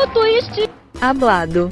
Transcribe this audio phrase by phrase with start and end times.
[0.00, 0.70] Duplo twist.
[0.98, 1.68] Hablado.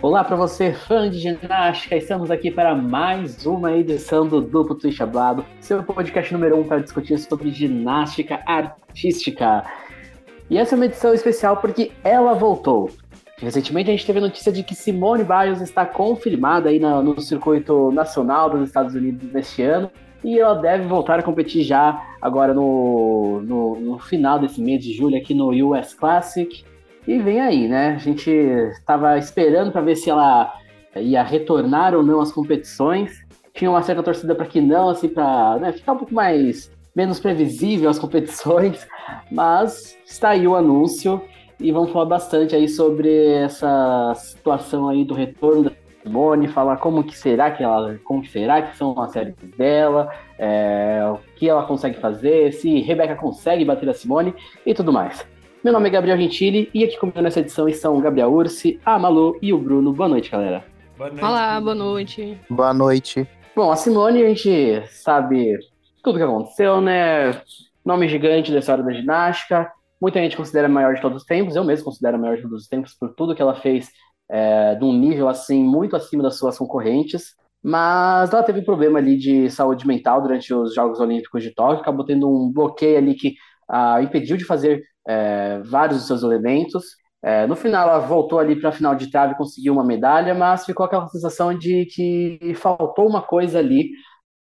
[0.00, 1.96] Olá para você, fã de ginástica.
[1.96, 6.78] Estamos aqui para mais uma edição do Duplo Twist Hablado, seu podcast número um para
[6.78, 9.64] discutir sobre ginástica artística.
[10.48, 12.88] E essa é uma edição especial porque ela voltou.
[13.36, 17.92] Recentemente a gente teve a notícia de que Simone Biles está confirmada aí no circuito
[17.92, 19.90] nacional dos Estados Unidos neste ano
[20.22, 24.92] e ela deve voltar a competir já agora no, no, no final desse mês de
[24.92, 26.64] julho aqui no US Classic.
[27.06, 27.94] E vem aí, né?
[27.94, 30.52] A gente estava esperando para ver se ela
[30.96, 33.24] ia retornar ou não às competições.
[33.54, 37.20] Tinha uma certa torcida para que não, assim, para né, ficar um pouco mais menos
[37.20, 38.86] previsível as competições,
[39.30, 41.22] mas está aí o anúncio
[41.60, 45.70] e vamos falar bastante aí sobre essa situação aí do retorno
[46.08, 50.10] Simone, falar como que será que ela, como que será que são as séries dela,
[50.38, 54.34] é, o que ela consegue fazer, se Rebeca consegue bater a Simone
[54.64, 55.24] e tudo mais.
[55.62, 58.98] Meu nome é Gabriel Gentili e aqui comigo nessa edição estão o Gabriel Ursi, a
[58.98, 59.92] Malu e o Bruno.
[59.92, 60.64] Boa noite, galera.
[60.96, 61.24] Boa noite.
[61.24, 62.40] Olá, boa noite.
[62.48, 63.28] Boa noite.
[63.54, 65.58] Bom, a Simone, a gente sabe
[66.02, 67.42] tudo que aconteceu, né?
[67.84, 69.70] Nome gigante da história da ginástica.
[70.00, 71.56] Muita gente considera a maior de todos os tempos.
[71.56, 73.90] Eu mesmo considero a maior de todos os tempos por tudo que ela fez
[74.30, 77.34] é, de um nível assim muito acima das suas concorrentes.
[77.62, 82.04] Mas ela teve problema ali de saúde mental durante os Jogos Olímpicos de Tóquio, acabou
[82.04, 83.34] tendo um bloqueio ali que
[83.68, 86.84] a impediu de fazer é, vários dos seus elementos.
[87.22, 90.34] É, no final, ela voltou ali para a final de trave e conseguiu uma medalha,
[90.34, 93.90] mas ficou aquela sensação de que faltou uma coisa ali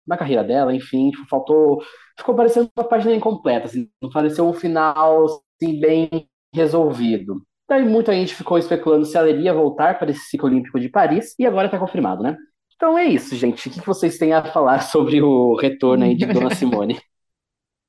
[0.06, 1.82] na carreira dela, enfim, faltou.
[2.18, 6.10] Ficou parecendo uma página incompleta, assim, não pareceu um final assim, bem
[6.54, 7.42] resolvido.
[7.68, 11.34] Daí muita gente ficou especulando se ela iria voltar para esse ciclo olímpico de Paris,
[11.40, 12.38] e agora está confirmado, né?
[12.76, 13.68] Então é isso, gente.
[13.68, 17.00] O que vocês têm a falar sobre o retorno aí de Dona Simone?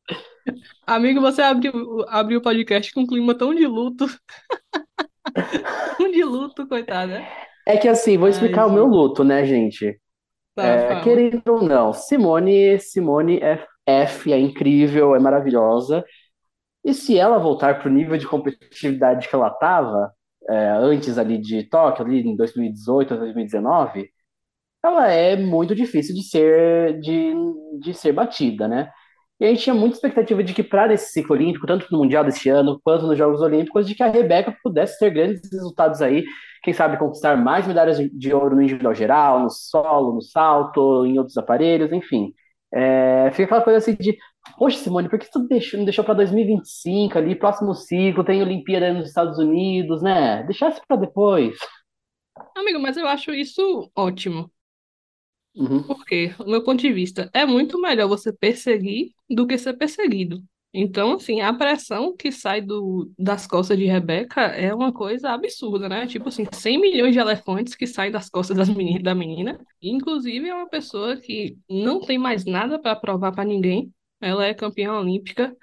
[0.86, 4.06] Amigo, você abriu, abriu o podcast com um clima tão de luto.
[5.98, 7.26] tão de luto, coitada.
[7.66, 10.00] É que assim, vou explicar Ai, o meu luto, né, gente?
[10.54, 16.04] Tá, É, querendo ou não, Simone, Simone é F, é incrível, é maravilhosa.
[16.86, 20.12] E se ela voltar para o nível de competitividade que ela estava
[20.80, 24.10] antes ali de Tóquio, ali em 2018, 2019,
[24.84, 27.34] ela é muito difícil de ser de,
[27.80, 28.90] de ser batida, né?
[29.40, 32.24] E a gente tinha muita expectativa de que para esse ciclo olímpico, tanto no Mundial
[32.24, 36.24] desse ano quanto nos Jogos Olímpicos, de que a Rebeca pudesse ter grandes resultados aí,
[36.62, 41.04] quem sabe conquistar mais medalhas de, de ouro no individual geral, no solo, no salto,
[41.06, 42.32] em outros aparelhos, enfim.
[42.72, 44.16] É, fica aquela coisa assim de,
[44.58, 48.92] poxa, Simone, por que tu deixou, não deixou para 2025 ali, próximo ciclo, tem Olimpíada
[48.92, 50.42] nos Estados Unidos, né?
[50.44, 51.56] Deixasse para depois.
[52.56, 54.50] Amigo, mas eu acho isso ótimo.
[55.54, 55.82] Uhum.
[55.84, 60.42] Porque, do meu ponto de vista, é muito melhor você perseguir do que ser perseguido.
[60.74, 65.88] Então, assim, a pressão que sai do, das costas de Rebeca é uma coisa absurda,
[65.88, 66.06] né?
[66.06, 69.58] Tipo assim, 100 milhões de elefantes que saem das costas das meni- da menina.
[69.80, 73.90] Inclusive, é uma pessoa que não tem mais nada para provar para ninguém.
[74.20, 75.54] Ela é campeã olímpica,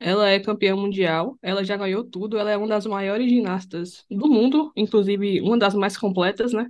[0.00, 4.28] ela é campeã mundial, ela já ganhou tudo, ela é uma das maiores ginastas do
[4.28, 6.66] mundo, inclusive uma das mais completas, né?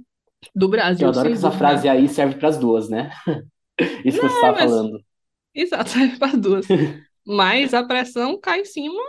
[0.54, 3.10] Do Brasil, Eu adoro que essa frase aí serve para as duas, né?
[4.04, 5.00] Isso que você estava mas- falando.
[5.54, 6.66] Exato, serve para as duas.
[7.26, 9.02] Mas a pressão cai em cima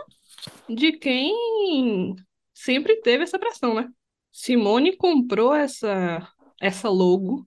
[0.68, 2.14] de quem
[2.52, 3.88] sempre teve essa pressão, né?
[4.30, 6.28] Simone comprou essa,
[6.60, 7.46] essa logo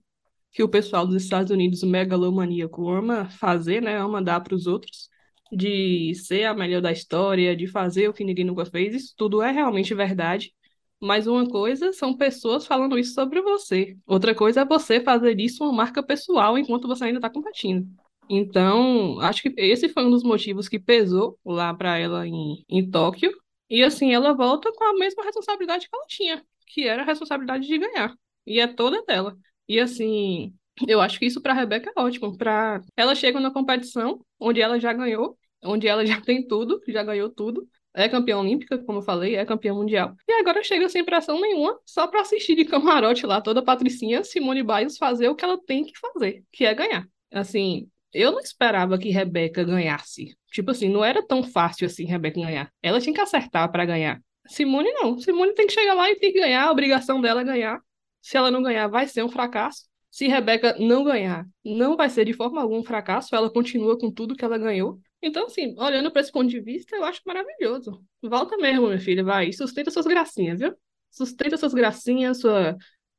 [0.54, 3.98] que o pessoal dos Estados Unidos, o megalomaníaco, ama fazer, né?
[3.98, 5.10] Ama dar para os outros,
[5.52, 8.94] de ser a melhor da história, de fazer o que ninguém nunca fez.
[8.94, 10.54] Isso tudo é realmente verdade.
[11.00, 13.96] Mas uma coisa são pessoas falando isso sobre você.
[14.06, 17.88] Outra coisa é você fazer isso uma marca pessoal enquanto você ainda está competindo.
[18.30, 22.88] Então, acho que esse foi um dos motivos que pesou lá para ela em, em
[22.88, 23.32] Tóquio.
[23.68, 27.66] E assim, ela volta com a mesma responsabilidade que ela tinha, que era a responsabilidade
[27.66, 28.14] de ganhar.
[28.46, 29.36] E é toda dela.
[29.68, 30.54] E assim,
[30.86, 32.36] eu acho que isso para Rebeca é ótimo.
[32.36, 32.80] Pra...
[32.96, 37.30] Ela chega na competição onde ela já ganhou, onde ela já tem tudo, já ganhou
[37.30, 37.66] tudo.
[37.96, 40.16] É campeã olímpica, como eu falei, é campeã mundial.
[40.28, 44.64] E agora chega sem pressão nenhuma, só para assistir de camarote lá, toda patricinha, Simone
[44.64, 47.06] Biles fazer o que ela tem que fazer, que é ganhar.
[47.32, 50.36] Assim, eu não esperava que Rebeca ganhasse.
[50.50, 52.68] Tipo assim, não era tão fácil assim Rebeca ganhar.
[52.82, 54.20] Ela tinha que acertar para ganhar.
[54.46, 55.18] Simone não.
[55.18, 56.64] Simone tem que chegar lá e tem que ganhar.
[56.64, 57.80] A obrigação dela é ganhar.
[58.24, 59.84] Se ela não ganhar, vai ser um fracasso.
[60.10, 63.36] Se Rebeca não ganhar, não vai ser de forma alguma um fracasso.
[63.36, 64.98] Ela continua com tudo que ela ganhou.
[65.20, 68.02] Então, assim, olhando para esse ponto de vista, eu acho maravilhoso.
[68.22, 69.52] Volta mesmo, minha filha, vai.
[69.52, 70.74] Sustenta suas gracinhas, viu?
[71.10, 72.74] Sustenta suas gracinhas, sua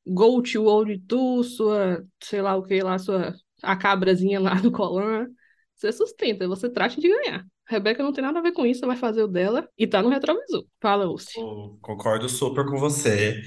[0.08, 0.64] Go to
[1.08, 5.28] Tour, sua, sei lá o que lá, sua a cabrazinha lá do Colan.
[5.76, 7.46] você sustenta, você trate de ganhar.
[7.68, 10.10] Rebeca não tem nada a ver com isso, vai fazer o dela e tá no
[10.10, 10.66] retrovisor.
[10.82, 11.40] Fala, Lucy.
[11.80, 13.40] Concordo super com você.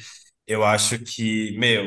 [0.48, 1.84] Eu acho que, meu,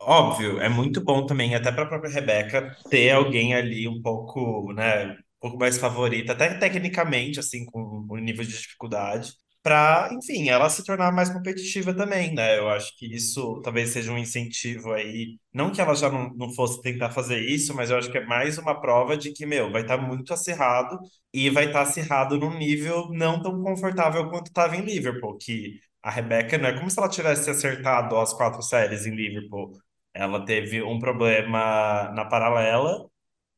[0.00, 4.72] óbvio, é muito bom também, até para a própria Rebeca, ter alguém ali um pouco,
[4.74, 9.32] né, um pouco mais favorita, até tecnicamente, assim, com o nível de dificuldade
[9.62, 12.56] para, enfim, ela se tornar mais competitiva também, né?
[12.58, 15.38] Eu acho que isso talvez seja um incentivo aí.
[15.52, 18.24] Não que ela já não, não fosse tentar fazer isso, mas eu acho que é
[18.24, 20.96] mais uma prova de que, meu, vai estar tá muito acirrado
[21.34, 25.80] e vai estar tá acirrado num nível não tão confortável quanto estava em Liverpool, que
[26.06, 29.72] a Rebeca não é como se ela tivesse acertado as quatro séries em Liverpool.
[30.14, 33.08] Ela teve um problema na paralela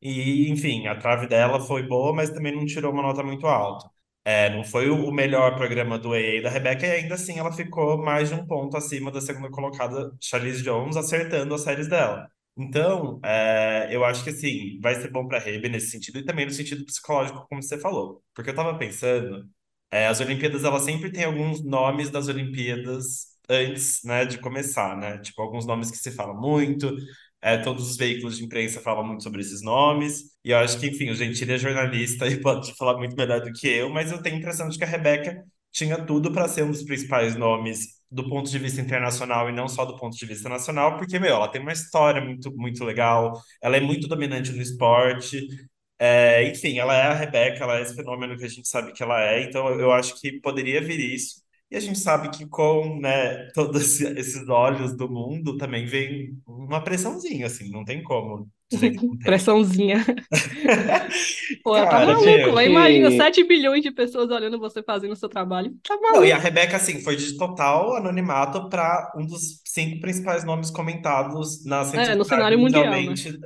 [0.01, 3.91] e, enfim, a trave dela foi boa, mas também não tirou uma nota muito alta.
[4.25, 7.99] É, não foi o melhor programa do AA da Rebeca, e ainda assim ela ficou
[8.03, 12.29] mais de um ponto acima da segunda colocada, Charlize Jones, acertando as séries dela.
[12.57, 16.25] Então, é, eu acho que assim, vai ser bom para a Rebe nesse sentido, e
[16.25, 18.23] também no sentido psicológico, como você falou.
[18.35, 19.49] Porque eu estava pensando,
[19.91, 25.19] é, as Olimpíadas, ela sempre tem alguns nomes das Olimpíadas antes, né, de começar, né?
[25.19, 26.95] Tipo, alguns nomes que se fala muito,
[27.41, 30.89] é, todos os veículos de imprensa falam muito sobre esses nomes, e eu acho que,
[30.89, 34.21] enfim, o Gentili é jornalista e pode falar muito melhor do que eu, mas eu
[34.23, 35.43] tenho a impressão de que a Rebeca
[35.73, 39.69] tinha tudo para ser um dos principais nomes do ponto de vista internacional e não
[39.69, 43.33] só do ponto de vista nacional, porque, meu, ela tem uma história muito, muito legal,
[43.63, 45.47] ela é muito dominante no esporte,
[45.99, 49.03] é, enfim, ela é a Rebeca, ela é esse fenômeno que a gente sabe que
[49.03, 51.43] ela é, então eu acho que poderia vir isso.
[51.71, 56.83] E a gente sabe que com, né, todos esses olhos do mundo também vem uma
[56.83, 59.25] pressãozinha, assim, não tem como dizer que não tem.
[59.25, 60.05] Pressãozinha.
[61.63, 62.25] Pô, tá Cara, maluco.
[62.25, 65.75] meu, Vai, Imagina que- 7 bilhões de pessoas olhando você fazendo o seu trabalho.
[65.83, 66.25] Tá Não, maluco.
[66.25, 71.65] e a Rebeca, assim, foi de total anonimato para um dos cinco principais nomes comentados
[71.93, 73.01] redes É, no cenário mundial, né?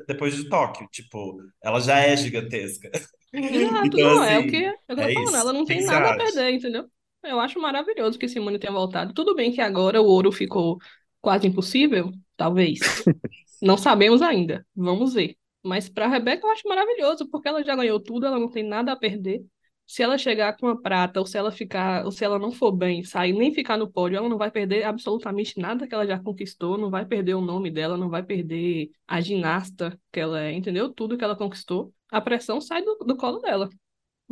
[0.06, 0.88] depois de Tóquio.
[0.90, 2.90] Tipo, ela já é gigantesca.
[3.32, 5.28] Exato, Então, não, é o que assim, é o que eu tô é falando.
[5.28, 5.36] isso.
[5.36, 6.88] Ela não tem você nada a perder, entendeu?
[7.24, 9.12] Eu acho maravilhoso que Simone tenha voltado.
[9.14, 10.78] Tudo bem que agora o ouro ficou
[11.20, 12.80] quase impossível, talvez.
[13.62, 14.66] Não sabemos ainda.
[14.74, 15.36] Vamos ver.
[15.62, 18.90] Mas pra Rebeca eu acho maravilhoso, porque ela já ganhou tudo, ela não tem nada
[18.90, 19.44] a perder.
[19.86, 22.72] Se ela chegar com a prata, ou se ela ficar, ou se ela não for
[22.72, 26.18] bem, sair nem ficar no pódio, ela não vai perder absolutamente nada que ela já
[26.18, 30.52] conquistou, não vai perder o nome dela, não vai perder a ginasta que ela é,
[30.52, 30.92] entendeu?
[30.92, 31.94] Tudo que ela conquistou.
[32.10, 33.68] A pressão sai do, do colo dela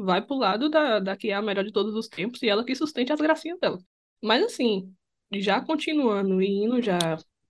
[0.04, 2.64] vai pro lado da, da que é a melhor de todos os tempos e ela
[2.64, 3.78] que sustente as gracinhas dela.
[4.22, 4.94] Mas assim,
[5.32, 6.98] já continuando e indo já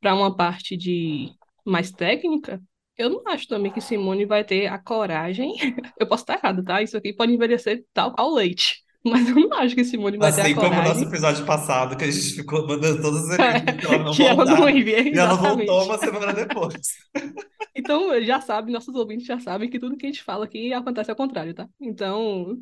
[0.00, 1.32] para uma parte de
[1.64, 2.62] mais técnica,
[2.96, 5.54] eu não acho também que Simone vai ter a coragem.
[5.98, 6.82] Eu posso estar errado, tá?
[6.82, 8.84] Isso aqui pode envelhecer tal qual leite.
[9.04, 11.44] Mas eu não acho que Simone vai ter a Assim como o nosso coragem episódio
[11.44, 14.56] passado, que a gente ficou mandando todas as energias que ela não que ela não
[14.56, 14.70] voltar.
[14.70, 16.76] envia, E ela voltou uma semana depois.
[17.74, 21.10] Então, já sabe, nossos ouvintes já sabem que tudo que a gente fala aqui acontece
[21.10, 21.68] ao contrário, tá?
[21.80, 22.58] Então,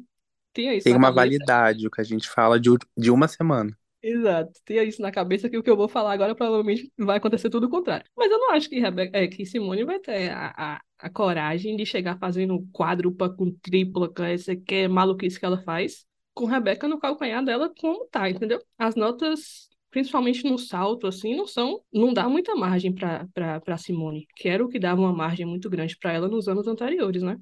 [0.52, 1.14] tenha isso Tem uma cabeça.
[1.14, 3.76] validade o que a gente fala de, de uma semana.
[4.00, 4.52] Exato.
[4.64, 7.66] Tenha isso na cabeça que o que eu vou falar agora provavelmente vai acontecer tudo
[7.66, 8.06] o contrário.
[8.16, 11.76] Mas eu não acho que, Rebeca, é, que Simone vai ter a, a, a coragem
[11.76, 16.06] de chegar fazendo quádrupla com tripla, com essa que é maluquice que ela faz,
[16.38, 18.60] com Rebeca no calcanhar dela como tá, entendeu?
[18.78, 24.48] As notas, principalmente no salto, assim, não são, não dá muita margem pra Simone, que
[24.48, 27.36] era o que dava uma margem muito grande pra ela nos anos anteriores, né?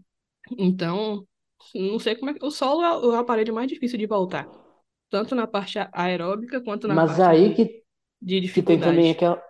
[0.59, 1.27] Então,
[1.75, 2.45] não sei como é que.
[2.45, 4.49] O solo é o aparelho mais difícil de voltar.
[5.11, 7.83] Tanto na parte aeróbica quanto na Mas parte aí que,
[8.21, 9.13] de que tem também dificuldade.
[9.13, 9.43] aquela.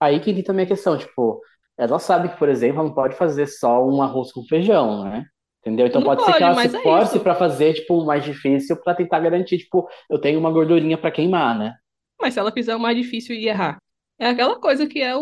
[0.00, 1.40] Aí que tem também a questão, tipo,
[1.78, 5.24] ela sabe que, por exemplo, ela não pode fazer só um arroz com feijão, né?
[5.60, 5.86] Entendeu?
[5.86, 7.20] Então Não pode ser que pode, ela se é force isso.
[7.20, 11.10] pra fazer, tipo, o mais difícil pra tentar garantir, tipo, eu tenho uma gordurinha pra
[11.10, 11.74] queimar, né?
[12.20, 13.78] Mas se ela fizer o mais difícil e errar,
[14.18, 15.20] é aquela coisa que é o,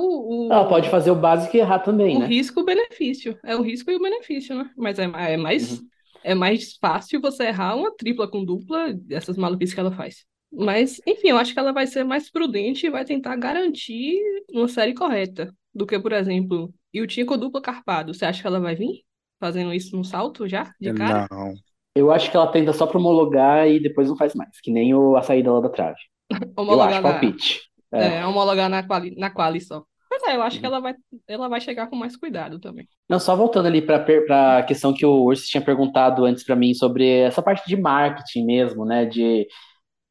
[0.50, 2.32] Ela pode o, fazer o básico e errar também, o né?
[2.32, 3.38] risco e o benefício.
[3.44, 4.70] É o risco e o benefício, né?
[4.76, 5.88] Mas é, é mais, Uhum.
[6.22, 10.24] é mais fácil você errar uma tripla com dupla, essas maluquices que ela faz.
[10.50, 14.18] Mas, enfim, eu acho que ela vai ser mais prudente e vai tentar garantir
[14.50, 18.14] uma série correta do que, por exemplo, e o tinha com dupla carpado.
[18.14, 19.04] Você acha que ela vai vir
[19.40, 21.26] fazendo isso no salto já, de cara?
[21.30, 21.54] Não.
[21.94, 24.94] Eu acho que ela tenta só pra homologar e depois não faz mais, que nem
[24.94, 25.98] o, a saída lá da trave.
[26.68, 27.60] Eu acho, Homologar na, palpite.
[27.92, 28.18] É.
[28.18, 29.84] é, homologar na quali, na quali só.
[30.10, 30.72] Mas é, eu acho que Uhum.
[30.72, 30.94] ela vai,
[31.26, 32.88] ela vai chegar com mais cuidado também.
[33.08, 36.74] Não, só voltando ali para a questão que o Urso tinha perguntado antes para mim
[36.74, 39.06] sobre essa parte de marketing mesmo, né?
[39.06, 39.46] De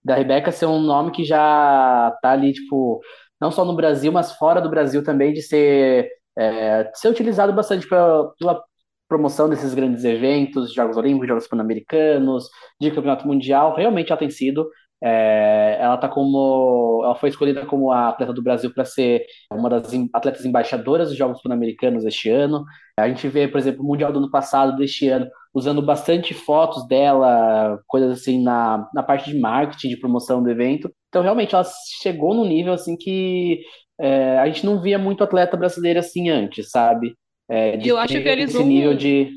[0.03, 3.01] da Rebeca ser um nome que já tá ali, tipo,
[3.41, 7.53] não só no Brasil, mas fora do Brasil também, de ser, é, de ser utilizado
[7.53, 8.63] bastante pela, pela
[9.07, 12.49] promoção desses grandes eventos, Jogos Olímpicos, Jogos Pan-Americanos,
[12.79, 13.75] de Campeonato Mundial.
[13.75, 14.69] Realmente ela tem sido.
[15.01, 19.69] É, ela tá como, ela foi escolhida como a atleta do Brasil para ser uma
[19.69, 22.65] das atletas embaixadoras dos Jogos Pan-Americanos este ano.
[22.99, 26.87] A gente vê, por exemplo, o Mundial do ano passado, deste ano, usando bastante fotos
[26.87, 30.91] dela, coisas assim na, na parte de marketing, de promoção do evento.
[31.09, 31.65] Então, realmente, ela
[32.01, 33.61] chegou num nível assim que
[33.99, 37.15] é, a gente não via muito atleta brasileira assim antes, sabe?
[37.49, 39.31] É, de eu acho que eles esse nível vão, de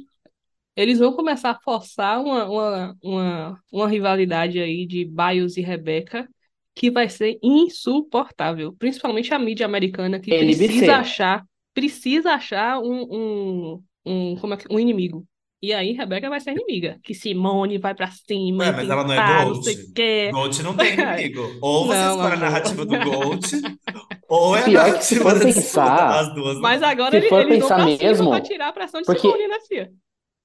[0.77, 6.29] eles vão começar a forçar uma, uma, uma, uma rivalidade aí de Biles e Rebeca
[6.75, 8.75] que vai ser insuportável.
[8.79, 10.91] Principalmente a mídia americana que precisa NBC.
[10.91, 15.27] achar, precisa achar um, um, um, como é que, um inimigo.
[15.63, 16.99] E aí Rebeca vai ser inimiga.
[17.03, 19.61] Que Simone vai pra cima Ué, mas ela não é não
[19.95, 20.31] quê.
[20.33, 21.59] GOAT não tem inimigo.
[21.61, 23.43] Ou você Não, escolhe a narrativa do GOAT,
[24.31, 27.47] ou é Pior que se for pensar, As duas não Mas agora se ele- for
[27.47, 29.93] vão pensar pra cima pra mesmo, tirar a pressão de porque Simone, né, Fia?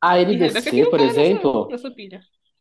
[0.02, 0.20] a
[0.84, 1.92] não por nessa, exemplo, nessa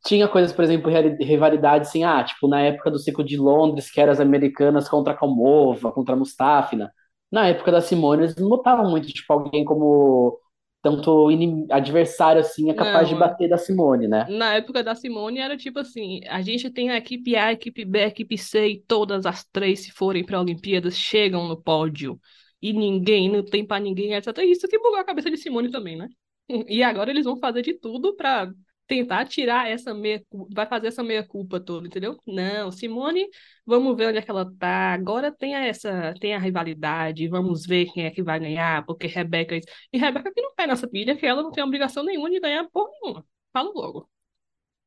[0.05, 0.91] tinha coisas, por exemplo,
[1.21, 5.13] rivalidade assim, ah, tipo, na época do ciclo de Londres, que eram as americanas contra
[5.15, 6.93] a Kalmova, contra a Mustafina.
[7.33, 10.39] Na época da Simone, eles não botavam muito, tipo, alguém como
[10.85, 11.29] tanto
[11.71, 13.29] adversário assim, é capaz de Não, é.
[13.29, 14.27] bater da Simone, né?
[14.27, 17.85] Na época da Simone era tipo assim, a gente tem a equipe A, a equipe
[17.85, 22.21] B, a equipe C e todas as três, se forem para Olimpíadas, chegam no pódio.
[22.63, 24.39] E ninguém, não tem pra ninguém, etc.
[24.45, 26.09] Isso que bugou a cabeça de Simone também, né?
[26.69, 28.51] E agora eles vão fazer de tudo pra
[28.87, 30.23] tentar tirar essa meia,
[30.53, 32.17] vai fazer essa meia culpa toda, entendeu?
[32.27, 33.27] Não, Simone,
[33.67, 34.93] vamos ver onde é que ela tá.
[34.95, 39.57] Agora tem essa, tem a rivalidade, vamos ver quem é que vai ganhar, porque Rebeca
[39.93, 42.69] e Rebeca que não cai nessa pilha, que ela não tem obrigação nenhuma de ganhar
[42.71, 43.27] porra nenhuma.
[43.53, 44.11] Falo logo.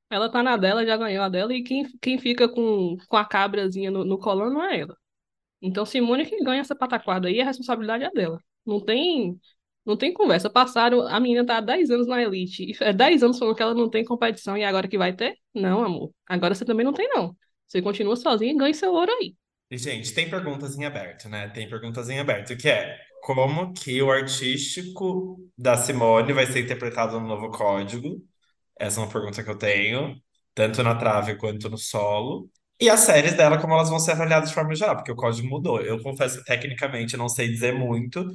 [0.09, 3.25] Ela tá na dela, já ganhou a dela, e quem, quem fica com, com a
[3.25, 4.97] cabrazinha no, no colão não é ela.
[5.61, 8.39] Então, Simone que ganha essa pataquada aí, a responsabilidade é dela.
[8.65, 9.39] Não tem,
[9.87, 10.49] não tem conversa.
[10.49, 13.63] Passaram, a menina tá há 10 anos na elite, e é 10 anos falando que
[13.63, 15.37] ela não tem competição, e agora que vai ter?
[15.55, 16.11] Não, amor.
[16.27, 17.35] Agora você também não tem, não.
[17.67, 19.33] Você continua sozinha e ganha seu ouro aí.
[19.71, 21.49] E, gente, tem perguntas em aberto, né?
[21.49, 27.19] Tem perguntas em aberto, que é como que o artístico da Simone vai ser interpretado
[27.19, 28.21] no novo código?
[28.79, 30.15] Essa é uma pergunta que eu tenho,
[30.53, 32.49] tanto na trave quanto no solo.
[32.79, 35.47] E as séries dela, como elas vão ser avaliadas de forma geral, porque o código
[35.47, 35.81] mudou.
[35.81, 38.25] Eu confesso que tecnicamente não sei dizer muito,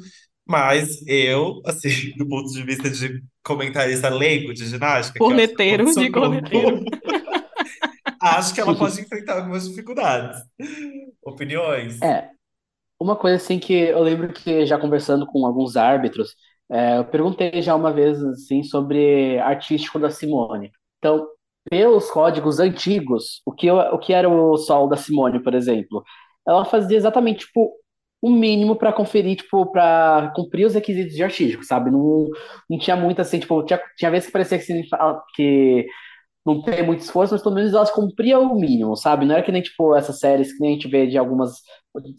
[0.47, 6.11] mas eu, assim, do ponto de vista de comentarista leigo de ginástica, é Corneteiro de
[6.11, 6.85] corneteiro.
[8.21, 10.43] acho que ela pode enfrentar algumas dificuldades.
[11.25, 12.01] Opiniões?
[12.03, 12.31] É,
[13.01, 16.35] uma coisa assim que eu lembro que já conversando com alguns árbitros,
[16.71, 20.73] é, eu perguntei já uma vez assim sobre artístico da Simone.
[20.99, 21.29] Então,
[21.71, 26.05] pelos códigos antigos, o que, eu- o que era o sol da Simone, por exemplo,
[26.47, 27.73] ela fazia exatamente tipo
[28.23, 31.91] o mínimo para conferir, tipo, para cumprir os requisitos de artístico, sabe?
[31.91, 32.29] Não,
[32.71, 34.85] não tinha muito assim, tipo, tinha, tinha vezes que parecia que,
[35.35, 35.87] que
[36.47, 39.27] não tem muito esforço, mas pelo menos elas cumpriam o mínimo, sabe?
[39.27, 41.57] Não era que nem, tipo, essas séries que nem a gente vê de algumas.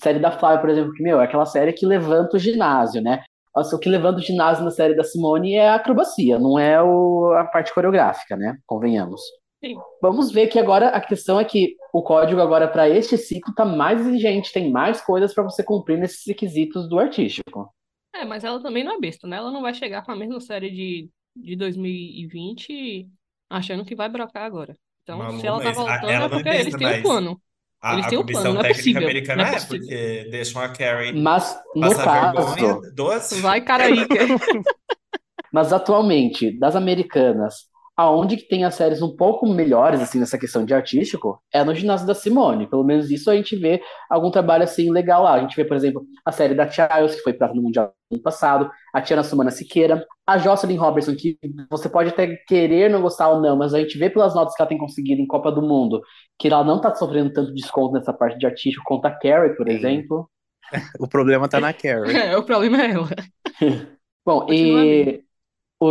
[0.01, 3.23] Série da Flávia, por exemplo, que, meu, é aquela série que levanta o ginásio, né?
[3.55, 6.81] Nossa, o que levanta o ginásio na série da Simone é a acrobacia, não é
[6.81, 8.57] o, a parte coreográfica, né?
[8.65, 9.21] Convenhamos.
[9.63, 9.77] Sim.
[10.01, 13.63] Vamos ver que agora a questão é que o código agora para este ciclo tá
[13.63, 17.73] mais exigente, tem mais coisas para você cumprir nesses requisitos do artístico.
[18.13, 19.37] É, mas ela também não é besta, né?
[19.37, 23.07] Ela não vai chegar com a mesma série de, de 2020
[23.49, 24.75] achando que vai brocar agora.
[25.03, 27.01] Então, Malu, se ela tá voltando, ela é não é porque eles besta, têm um
[27.01, 27.41] plano.
[27.81, 29.03] a, Eles a têm um plano, não é possível.
[29.03, 33.61] americana Não é é, porque deixam a Carrie Mas no passar caso, vergonha duas Vai,
[33.61, 33.95] cara aí.
[35.53, 40.65] Mas atualmente, das americanas, aonde que tem as séries um pouco melhores, assim, nessa questão
[40.65, 42.67] de artístico, é no ginásio da Simone.
[42.67, 45.33] Pelo menos isso a gente vê algum trabalho, assim, legal lá.
[45.33, 48.15] A gente vê, por exemplo, a série da Childs, que foi prata no Mundial no
[48.17, 51.37] ano passado, a Tiana Sumana Siqueira, a Jocelyn Robertson, que
[51.69, 54.61] você pode até querer não gostar ou não, mas a gente vê pelas notas que
[54.61, 56.01] ela tem conseguido em Copa do Mundo,
[56.39, 59.67] que ela não tá sofrendo tanto desconto nessa parte de artístico quanto a Carrie, por
[59.67, 59.75] Sim.
[59.75, 60.29] exemplo.
[60.99, 62.15] O problema tá na Carrie.
[62.17, 63.09] É, o problema é ela.
[64.25, 65.23] Bom, Continua e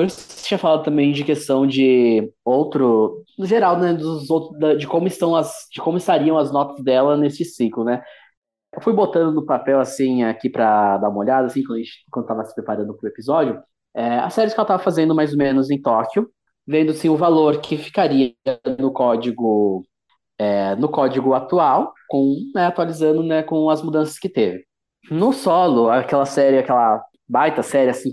[0.00, 5.06] você tinha falado também de questão de outro, no geral, né, dos outros, de como
[5.06, 8.02] estão as, de como estariam as notas dela nesse ciclo, né?
[8.74, 11.92] Eu fui botando no papel assim aqui pra dar uma olhada, assim, quando a gente,
[12.10, 13.62] quando tava se preparando pro episódio,
[13.94, 16.30] é, as séries que ela tava fazendo mais ou menos em Tóquio,
[16.66, 18.34] vendo assim o valor que ficaria
[18.78, 19.84] no código,
[20.38, 24.64] é, no código atual, com, né, atualizando, né, com as mudanças que teve.
[25.10, 28.10] No solo, aquela série, aquela baita série, assim,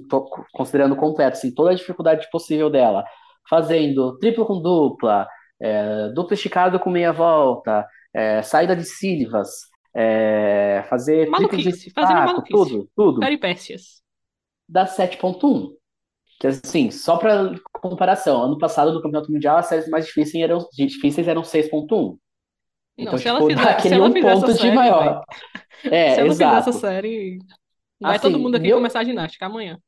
[0.54, 3.04] considerando completo, assim, toda a dificuldade possível dela,
[3.50, 5.28] fazendo triplo com dupla,
[5.62, 9.50] é, dupla esticada com meia volta, é, saída de silvas,
[9.96, 11.92] é, fazer triplo de Maluquice,
[12.24, 12.50] maluquice.
[12.50, 14.02] tudo, tudo, Peripécias.
[14.68, 15.76] dá 7.1.
[16.40, 20.60] Que assim, só para comparação, ano passado no Campeonato Mundial as séries mais difíceis eram,
[20.74, 22.18] difíceis eram 6.1.
[22.98, 24.70] Não, Então, se ela tipo, fizer, dá se aquele ela um fizer essa ponto de
[24.70, 25.24] série, maior.
[25.90, 26.74] É, se ela fizer essa exato.
[26.74, 27.40] série,
[28.00, 29.80] vai Assim, todo mundo aqui meu- começar a ginástica amanhã.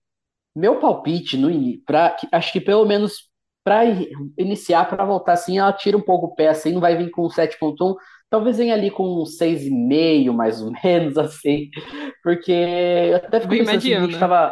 [0.55, 1.49] Meu palpite, no,
[1.85, 3.29] pra, que- acho que pelo menos
[3.63, 3.83] para
[4.37, 7.29] iniciar, para voltar assim, ela tira um pouco o pé, assim, não vai vir com
[7.29, 7.95] 7.1,
[8.29, 11.69] talvez venha ali com um 6,5, mais ou menos, assim,
[12.23, 14.19] porque eu até fico Bem pensando assim, a gente mediana.
[14.19, 14.51] tava,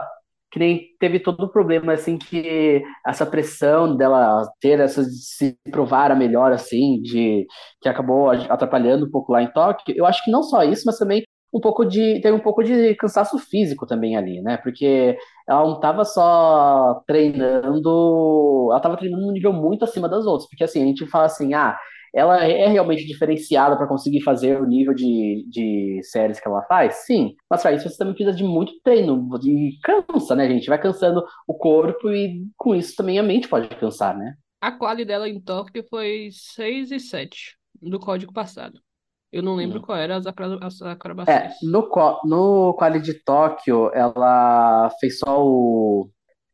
[0.51, 5.57] que nem teve todo o problema, assim, que essa pressão dela ter essa, de se
[5.71, 7.45] provar a melhor, assim, de,
[7.81, 10.97] que acabou atrapalhando um pouco lá em Tóquio, eu acho que não só isso, mas
[10.99, 11.23] também
[11.53, 15.75] um pouco de, tem um pouco de cansaço físico também ali, né, porque ela não
[15.75, 20.85] estava só treinando, ela estava treinando num nível muito acima das outras, porque assim, a
[20.85, 21.77] gente fala assim, ah,
[22.13, 27.05] ela é realmente diferenciada para conseguir fazer o nível de, de séries que ela faz?
[27.05, 30.67] Sim, mas para isso você também precisa de muito treino, e cansa, né, gente?
[30.67, 34.35] Vai cansando o corpo e com isso também a mente pode cansar, né?
[34.61, 38.81] A quali dela em Tóquio foi 6 e 7 do código passado.
[39.31, 39.81] Eu não lembro Hum.
[39.81, 40.81] qual era as, acro- as
[41.27, 41.55] É, acrobacias.
[41.61, 41.87] no,
[42.25, 46.09] no quali de Tóquio, ela fez só o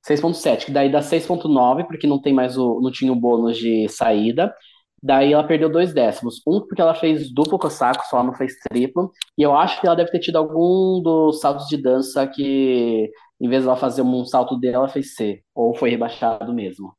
[0.05, 3.88] 6.7, que daí dá 6.9, porque não tem mais o, não tinha o bônus de
[3.89, 4.53] saída.
[5.01, 6.41] Daí ela perdeu dois décimos.
[6.48, 9.12] Um porque ela fez duplo cosaco, só não fez triplo.
[9.38, 13.50] E eu acho que ela deve ter tido algum dos saltos de dança que, em
[13.50, 15.41] vez de ela fazer um salto dela, ela fez C.
[15.53, 16.94] Ou foi rebaixado mesmo.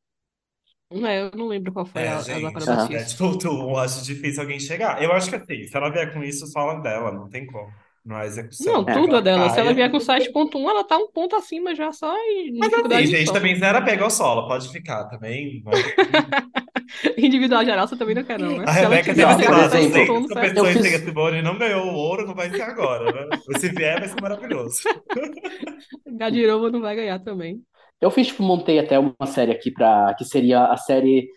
[0.90, 3.02] É, eu não lembro qual foi É, a- as gente, acrobacias.
[3.02, 5.02] é, tipo, tu, eu acho difícil alguém chegar.
[5.02, 7.68] Eu acho que assim, se ela vier com isso, fala dela, não tem como.
[8.04, 8.72] Não é execução.
[8.72, 9.50] Não, Quer tudo que é dela.
[9.50, 9.74] Se ela caia.
[9.74, 13.16] vier com 7.1, ela tá um ponto acima já só em Mas dificuldade assim, de
[13.18, 13.38] gente, solo.
[13.40, 15.64] também zero pega o solo, pode ficar também.
[17.18, 18.64] Individual geral você também não quer, não, né?
[18.64, 21.58] A Se ela Rebeca exemplo, 7.1 no se eu tem fiz- esse Simone e não
[21.58, 23.36] ganhou o ouro, não vai ser agora, né?
[23.58, 24.78] Se vier, vai ser maravilhoso.
[26.06, 27.60] Gadirova não vai ganhar também.
[28.00, 31.28] Eu fiz, tipo, montei até uma série aqui para que seria a série,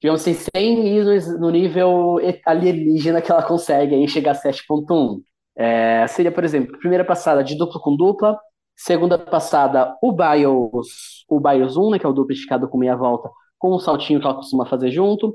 [0.00, 1.04] digamos assim, sem ir
[1.38, 5.20] no, nível alienígena que ela consegue aí chegar a 7.1.
[5.56, 8.38] É, seria, por exemplo, primeira passada de duplo com dupla,
[8.76, 12.96] segunda passada o Bios, o Bios 1, né, que é o duplo esticado com meia
[12.96, 15.34] volta, com um saltinho que ela costuma fazer junto.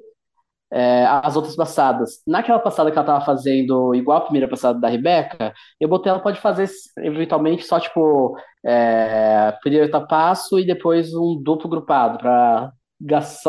[0.73, 4.89] É, as outras passadas, naquela passada que ela tava fazendo igual a primeira passada da
[4.89, 6.67] Rebeca, eu botei ela pode fazer
[6.99, 12.71] eventualmente só tipo é, primeiro passo e depois um duplo grupado para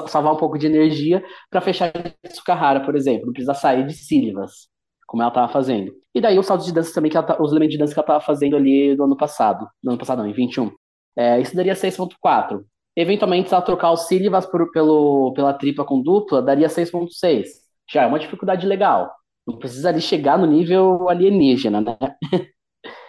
[0.06, 1.92] salvar um pouco de energia para fechar
[2.28, 4.68] Tsukahara, por exemplo, não precisa sair de Silvas,
[5.06, 5.92] como ela tava fazendo.
[6.14, 8.06] E daí os saltos de dança também, que ela, os elementos de dança que ela
[8.06, 10.70] tava fazendo ali no ano passado, no ano passado não, em 21.
[11.16, 12.62] É, isso daria 6.4.
[12.96, 17.46] Eventualmente, se ela trocar os sílabas por, pelo, pela tripla com dupla, daria 6.6.
[17.90, 19.14] Já é uma dificuldade legal.
[19.46, 21.96] Não precisa ali chegar no nível alienígena, né?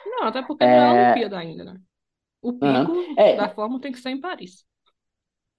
[0.05, 1.77] Não, até porque não é a Olimpíada ainda, né?
[2.41, 3.15] O pico Aham.
[3.17, 3.35] É.
[3.35, 4.65] da forma tem que ser em Paris.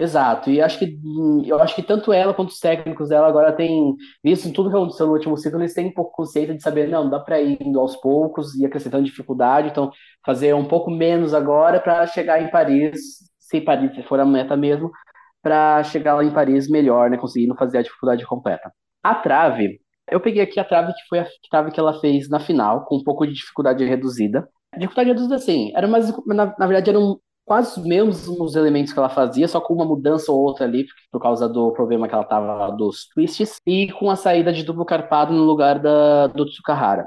[0.00, 0.48] Exato.
[0.48, 0.96] E acho que
[1.44, 4.76] eu acho que tanto ela quanto os técnicos dela agora têm visto em tudo que
[4.76, 7.60] aconteceu no último ciclo, eles têm um pouco consciência de saber, não, dá para ir
[7.60, 9.90] indo aos poucos e acrescentando dificuldade, então
[10.24, 14.90] fazer um pouco menos agora para chegar em Paris, se Paris for a meta mesmo,
[15.42, 18.70] para chegar lá em Paris melhor, né, conseguindo fazer a dificuldade completa.
[19.02, 19.80] A trave,
[20.10, 22.96] eu peguei aqui a trave que foi a trave que ela fez na final, com
[22.96, 24.48] um pouco de dificuldade reduzida.
[24.76, 29.08] Dificuldade reduzida, assim, era mais, na, na verdade, eram quase os mesmos elementos que ela
[29.08, 32.70] fazia, só com uma mudança ou outra ali, por causa do problema que ela tava
[32.72, 37.06] dos twists, e com a saída de duplo carpado no lugar da, do Tsukahara.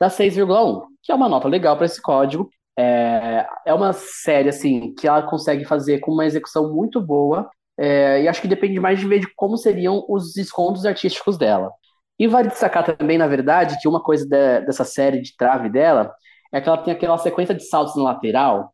[0.00, 2.48] Da 6,1, que é uma nota legal para esse código.
[2.78, 8.22] É, é uma série, assim, que ela consegue fazer com uma execução muito boa, é,
[8.22, 11.70] e acho que depende mais de ver de como seriam os descontos artísticos dela.
[12.18, 16.12] E vale destacar também, na verdade, que uma coisa de, dessa série de trave dela
[16.52, 18.72] é que ela tem aquela sequência de saltos na lateral,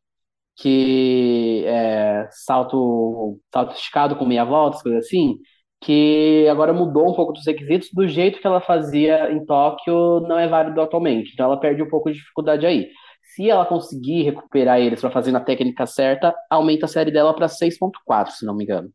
[0.56, 5.38] que é salto, salto esticado com meia volta, coisas assim,
[5.80, 10.38] que agora mudou um pouco dos requisitos, do jeito que ela fazia em Tóquio não
[10.38, 12.88] é válido atualmente, então ela perde um pouco de dificuldade aí.
[13.34, 17.48] Se ela conseguir recuperar eles para fazer na técnica certa, aumenta a série dela para
[17.48, 18.90] 6.4, se não me engano.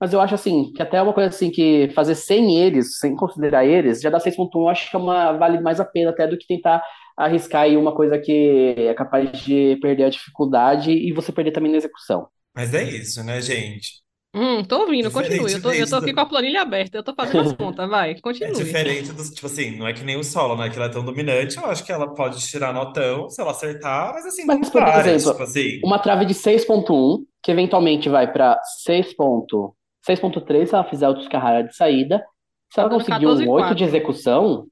[0.00, 3.66] Mas eu acho assim, que até uma coisa assim que fazer sem eles, sem considerar
[3.66, 6.38] eles, já dá 6.1, eu acho que é uma, vale mais a pena até do
[6.38, 6.82] que tentar
[7.16, 11.70] arriscar aí uma coisa que é capaz de perder a dificuldade e você perder também
[11.70, 12.28] na execução.
[12.54, 14.02] Mas é isso, né, gente?
[14.34, 15.52] Hum, tô ouvindo, continue.
[15.52, 18.12] Eu tô, eu tô aqui com a planilha aberta, eu tô fazendo as contas, vai,
[18.12, 18.52] É continue.
[18.52, 20.70] diferente dos, tipo assim, não é que nem o solo, né?
[20.70, 24.12] Que ela é tão dominante, eu acho que ela pode tirar notão se ela acertar,
[24.14, 25.80] mas assim, Mas, por várias, exemplo, tipo assim.
[25.84, 31.74] Uma trave de 6.1, que eventualmente vai para 6.3 se ela fizer o Tsukahara de
[31.74, 32.24] saída.
[32.72, 33.84] Se Tá ela dando conseguir um 8 de 14,4.
[33.84, 34.66] execução,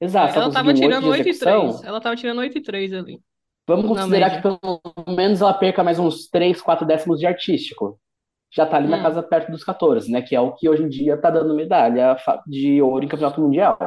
[0.00, 1.82] exato, se ela Ela tava conseguir um 8 tirando de 8 e execução, 3.
[1.84, 3.20] Ela tava tirando 8 e 3 ali.
[3.66, 4.30] vamos Na considerar média.
[4.30, 4.80] que pelo
[5.16, 7.98] menos ela perca mais uns 3, 4 décimos de artístico.
[8.56, 9.02] Já tá ali na Hum.
[9.02, 10.22] casa perto dos 14, né?
[10.22, 12.16] Que é o que hoje em dia tá dando medalha
[12.46, 13.78] de ouro em campeonato mundial.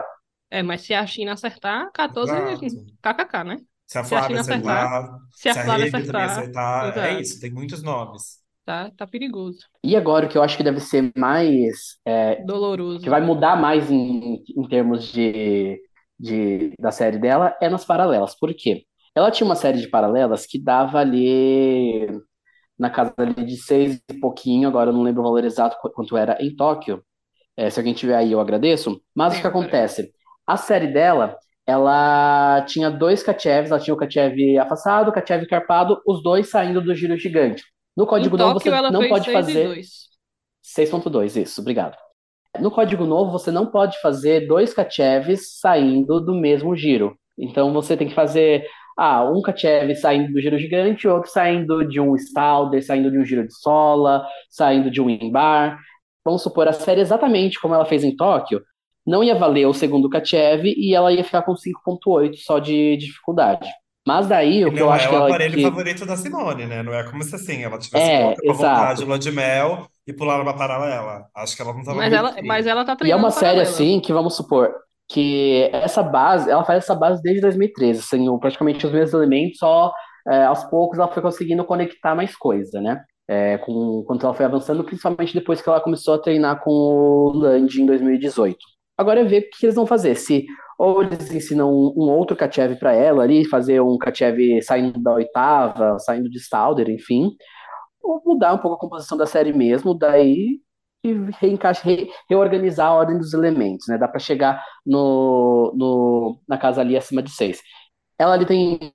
[0.49, 2.85] É, mas se a China acertar, 14 Exato.
[3.01, 3.57] kkk, né?
[3.85, 6.97] Se a Se a Flávia China acertar, acertar, se a se a Flávia acertar, acertar,
[6.97, 8.39] é isso, tem muitos nomes.
[8.65, 9.65] Tá, tá perigoso.
[9.83, 11.97] E agora o que eu acho que deve ser mais.
[12.05, 13.03] é, Doloroso.
[13.03, 15.81] que vai mudar mais em, em termos de,
[16.19, 18.35] de, da série dela é nas paralelas.
[18.37, 18.85] Por quê?
[19.15, 22.07] Ela tinha uma série de paralelas que dava ali
[22.79, 25.91] na casa ali de seis e pouquinho, agora eu não lembro o valor exato qu-
[25.91, 27.03] quanto era em Tóquio.
[27.57, 29.01] É, se alguém tiver aí, eu agradeço.
[29.15, 30.11] Mas o que acontece?
[30.47, 36.01] A série dela, ela tinha dois Kachevs, ela tinha o Kachev afastado, o Kachev carpado,
[36.07, 37.63] os dois saindo do giro gigante.
[37.95, 40.09] No Em código novo Tóquio, você não pode 6 fazer 2.
[40.61, 41.97] 6.2, isso, obrigado.
[42.59, 47.17] No código novo, você não pode fazer dois Kachevs saindo do mesmo giro.
[47.37, 48.65] Então você tem que fazer
[48.99, 53.23] ah, um Kachev saindo do giro gigante, outro saindo de um Stalder, saindo de um
[53.23, 55.79] giro de sola, saindo de um Inbar.
[56.25, 58.61] Vamos supor, a série exatamente como ela fez em Tóquio,
[59.07, 63.69] não ia valer o segundo Kachev e ela ia ficar com 5.8 só de dificuldade.
[64.05, 66.17] Mas daí, o que eu não acho é que o ela aparelho que favorito da
[66.17, 66.83] Simone, né?
[66.83, 68.99] Não é como se assim, ela tivesse é, louca pra voltar exato.
[68.99, 71.25] de lua de mel e pular numa paralela.
[71.33, 73.59] Acho que ela não tava Mas ela, mas ela tá E é treinando uma série
[73.59, 73.69] paralela.
[73.69, 74.73] assim que vamos supor
[75.09, 79.91] que essa base, ela faz essa base desde 2013, assim, praticamente os mesmos elementos, só
[80.27, 83.03] é, aos poucos ela foi conseguindo conectar mais coisa, né?
[83.27, 87.31] É, com, quando ela foi avançando, principalmente depois que ela começou a treinar com o
[87.33, 88.57] Land em 2018.
[88.97, 90.15] Agora é ver o que eles vão fazer.
[90.15, 90.45] Se
[90.77, 95.13] ou eles ensinam um, um outro Kachev para ela ali, fazer um Kachev saindo da
[95.13, 97.31] oitava, saindo de Stalder, enfim,
[98.01, 100.59] ou mudar um pouco a composição da série mesmo, daí
[101.03, 103.97] e reencaixa, re- reorganizar a ordem dos elementos, né?
[103.97, 107.61] Dá para chegar no, no, na casa ali acima de seis.
[108.19, 108.93] Ela ali tem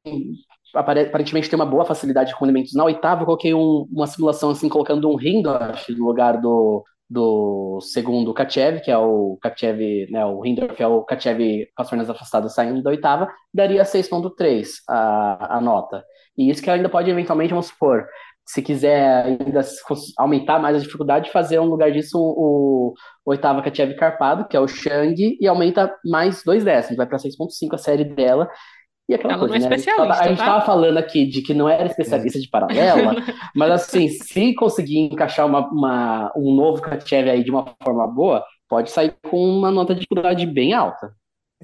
[0.75, 2.75] apare- aparentemente tem uma boa facilidade com elementos.
[2.75, 7.81] Na oitava, eu coloquei um- uma simulação assim, colocando um Hindorf no lugar do, do
[7.83, 10.25] segundo Kachev, que é o Kachev, né?
[10.27, 15.57] O Hindorf é o Kachev com as pernas afastadas saindo da oitava, daria 6.3 a,
[15.59, 16.05] a nota.
[16.37, 18.07] E isso que ainda pode eventualmente, vamos supor,
[18.47, 19.61] se quiser ainda
[20.19, 24.61] aumentar mais a dificuldade, fazer um lugar disso o, o oitava Kachev carpado, que é
[24.61, 28.49] o Shang, e aumenta mais dois décimos, vai para 6.5 a série dela.
[29.09, 29.75] E aquela Ela não coisa, é né?
[29.75, 30.45] A gente tava, a especialista, gente tá?
[30.47, 33.15] tava falando aqui de que não era especialista de paralela,
[33.55, 38.45] mas assim, se conseguir encaixar uma, uma- um novo Kachev aí de uma forma boa,
[38.69, 41.13] pode sair com uma nota de dificuldade bem alta.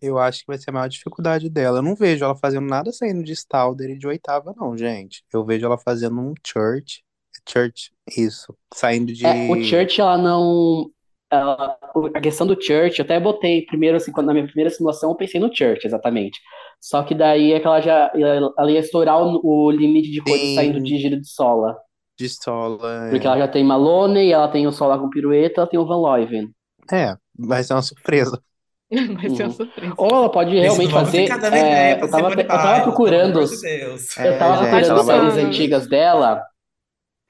[0.03, 1.79] Eu acho que vai ser a maior dificuldade dela.
[1.79, 5.25] Eu não vejo ela fazendo nada saindo de Stalder e de oitava, não, gente.
[5.33, 7.03] Eu vejo ela fazendo um Church.
[7.49, 8.55] Church, isso.
[8.75, 9.27] Saindo de.
[9.27, 10.91] É, o Church, ela não.
[11.31, 11.79] ela-
[12.15, 15.17] a questão do Church, eu até botei primeiro, assim, quando na minha primeira simulação, eu
[15.17, 16.39] pensei no Church, exatamente.
[16.81, 20.41] Só que daí é que ela já ela ia estourar o, o limite de coisas
[20.41, 20.55] Sim.
[20.55, 21.77] saindo de giro de sola.
[22.19, 23.09] De Sola.
[23.11, 26.01] Porque ela já tem Malone, ela tem o Sola com pirueta, ela tem o Van
[26.03, 26.51] Leuven.
[26.93, 28.43] É, vai ser uma surpresa.
[29.15, 29.51] Vai ser uma Uhum.
[29.53, 29.95] surpresa.
[29.97, 31.29] Ou ela pode realmente fazer.
[31.55, 33.41] é, eu tava, eu tava procurando.
[33.41, 33.63] Deus.
[33.63, 36.43] Eu tava É, gente, procurando ela séries antigas dela.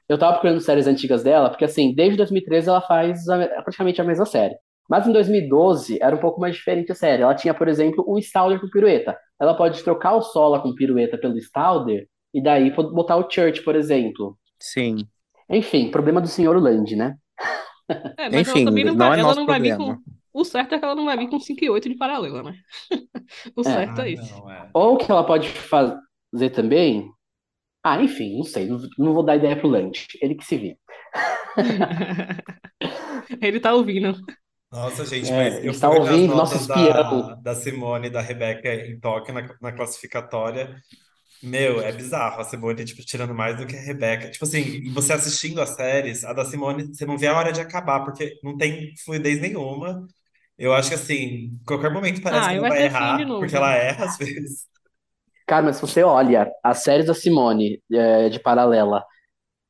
[0.09, 4.05] Eu tava procurando séries antigas dela, porque assim, desde 2013 ela faz a- praticamente a
[4.05, 4.55] mesma série.
[4.89, 7.23] Mas em 2012 era um pouco mais diferente a série.
[7.23, 9.17] Ela tinha, por exemplo, um Stalder com pirueta.
[9.41, 13.77] Ela pode trocar o Sola com pirueta pelo Stalder e daí botar o Church, por
[13.77, 14.37] exemplo.
[14.59, 15.09] Sim.
[15.49, 17.17] Enfim, problema do senhor Land, né?
[18.17, 19.97] É, mas ela Enfim, também não não vai, é ela nosso não vai vir com.
[20.33, 22.55] O certo é que ela não vai vir com 5 e 8 de paralela, né?
[23.57, 24.35] O certo Ah, é isso.
[24.35, 24.75] não, é.
[24.75, 27.11] Ou o que ela pode fazer também.
[27.85, 30.07] Ah, enfim, não sei, não, não vou dar ideia pro Land.
[30.23, 30.79] Ele que se vê.
[33.41, 34.15] Ele tá ouvindo.
[34.71, 36.95] Nossa, gente, É, mas ele eu está fui ouvindo, nosso notas espião.
[37.03, 40.81] da, da Simone e da Rebeca em Tóquio na, na classificatória.
[41.43, 42.41] Meu, é bizarro.
[42.41, 44.31] A Simone, tipo, tirando mais do que a Rebeca.
[44.31, 47.61] Tipo assim, você assistindo as séries, a da Simone, você não vê a hora de
[47.61, 50.07] acabar, porque não tem fluidez nenhuma.
[50.61, 53.41] Eu acho que, assim, qualquer momento parece Ah, que e ela vai de errar, novo.
[53.41, 54.69] porque ela erra às vezes.
[55.47, 59.05] Cara, mas se você olha as séries da Simone é, de paralela,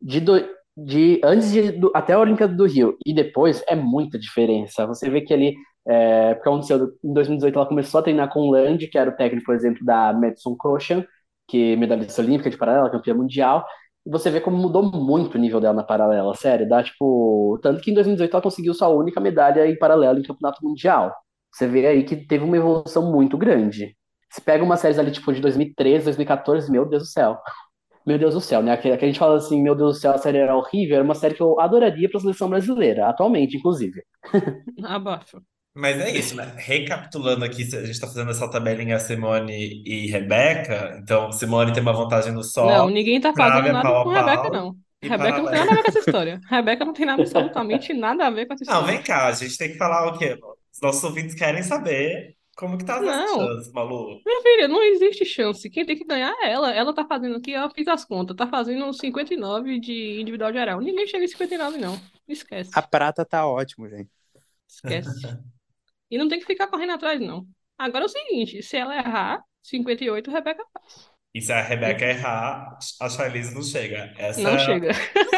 [0.03, 4.19] de, do- de antes de, do- até a Olimpíada do Rio e depois, é muita
[4.19, 4.87] diferença.
[4.87, 5.57] Você vê que ali,
[5.89, 9.17] é, porque aconteceu em 2018, ela começou a treinar com o Land, que era o
[9.17, 11.05] técnico, por exemplo, da Madison Cochan,
[11.49, 13.67] que é medalhista olímpica de paralela, campeã mundial.
[14.07, 16.69] Você vê como mudou muito o nível dela na paralela, sério.
[16.69, 17.59] Dá tipo.
[17.63, 21.15] Tanto que em 2018 ela conseguiu sua única medalha em paralela em campeonato mundial.
[21.53, 23.97] Você vê aí que teve uma evolução muito grande.
[24.31, 27.39] Se pega uma série ali, tipo, de 2013, 2014, meu Deus do céu.
[28.07, 28.75] Meu Deus do céu, né?
[28.79, 31.05] Que, que a gente fala assim, meu Deus do céu, a série era horrível, era
[31.05, 34.03] uma série que eu adoraria pra seleção brasileira, atualmente, inclusive.
[34.83, 35.43] Abafa.
[35.75, 36.53] Mas é isso, né?
[36.57, 40.99] Recapitulando aqui, a gente tá fazendo essa tabelinha Simone e Rebeca.
[41.03, 44.11] Então, Simone tem uma vantagem no Não, solo, ninguém tá fazendo Flávia nada pau com
[44.11, 44.77] a Rebeca, pau não.
[45.03, 46.41] e Rebeca não tem nada a ver com essa história.
[46.49, 48.87] Rebeca não tem nada, absolutamente nada a ver com essa Não, história.
[48.87, 50.39] vem cá, a gente tem que falar o quê?
[50.73, 53.29] Os nossos ouvintes querem saber Como que tá as Não.
[53.29, 54.21] chances, Malu?
[54.25, 55.69] Minha filha, não existe chance.
[55.71, 56.73] Quem tem que ganhar é ela.
[56.75, 60.81] Ela tá fazendo aqui, eu fiz as contas, tá fazendo 59 de individual geral.
[60.81, 62.01] Ninguém chega em 59, não.
[62.29, 62.71] Esquece.
[62.73, 64.11] A prata tá ótimo, gente.
[64.69, 65.21] Esquece.
[66.11, 67.47] E não tem que ficar correndo atrás, não.
[67.79, 71.11] Agora é o seguinte, se ela errar, 58, Rebeca faz.
[71.35, 74.13] E se a Rebeca errar, a Charlize não chega.
[74.19, 74.91] Essa Não chega.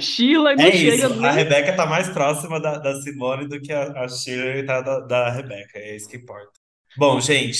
[0.00, 1.30] Sheila não É chega isso, a.
[1.32, 5.30] Rebeca tá mais próxima da, da Simone do que a, a Shirley tá da, da
[5.30, 6.52] Rebeca, é isso que importa.
[6.96, 7.58] Bom, gente,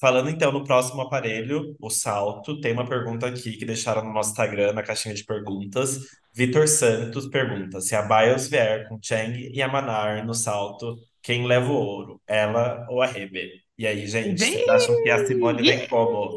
[0.00, 4.30] falando então no próximo aparelho, o salto, tem uma pergunta aqui que deixaram no nosso
[4.30, 5.98] Instagram, na caixinha de perguntas.
[6.36, 11.46] Vitor Santos pergunta: se a Bios vier com Chang e a Manar no salto, quem
[11.46, 12.20] leva o ouro?
[12.26, 13.50] Ela ou a Rebe?
[13.78, 16.30] E aí, gente, vocês acham que a Simone vem como?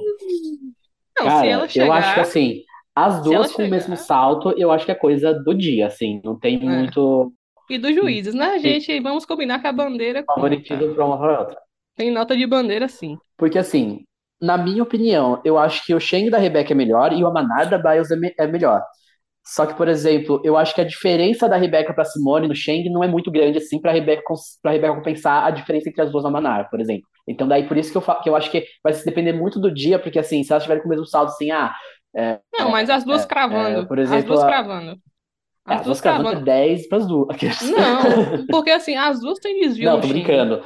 [1.17, 2.21] Não, Cara, se ela eu acho que chegar.
[2.21, 2.63] assim,
[2.95, 6.21] as duas com o mesmo chegar- salto, eu acho que é coisa do dia, assim,
[6.23, 7.33] não tem muito
[7.69, 8.99] E dos juízes, né, gente?
[9.01, 11.57] Vamos combinar que a bandeira favoritismo pra uma pra outra.
[11.95, 13.17] Tem nota de bandeira, sim.
[13.37, 14.03] Porque assim,
[14.41, 17.69] na minha opinião, eu acho que o Shang da Rebeca é melhor e o Amanar
[17.69, 18.81] da Biles é, me- é melhor.
[19.55, 22.87] Só que, por exemplo, eu acho que a diferença da Rebeca pra Simone no Shang
[22.89, 24.21] não é muito grande assim pra Rebeca,
[24.61, 27.07] pra Rebeca compensar a diferença entre as duas no Amanar, por exemplo.
[27.27, 29.73] Então, daí por isso que eu, que eu acho que vai se depender muito do
[29.73, 31.73] dia, porque assim, se elas estiverem com o mesmo saldo, assim, ah,
[32.53, 33.79] Não, mas as duas cravando.
[33.79, 35.01] é, por as exemplo, duas a- cravando.
[35.67, 36.43] é, As as duas duas cravando é cravando.
[36.43, 37.27] 10 pras duas.
[37.61, 40.63] Não, porque assim, as duas têm desvio Não, tô brincando.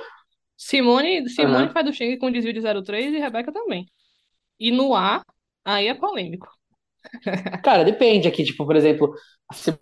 [0.57, 1.73] Simone, Simone Aham.
[1.73, 3.85] faz do Shang com desvio de 0,3 e Rebeca também.
[4.59, 5.23] E no A,
[5.65, 6.47] aí é polêmico.
[7.63, 9.13] Cara, depende aqui, tipo, por exemplo,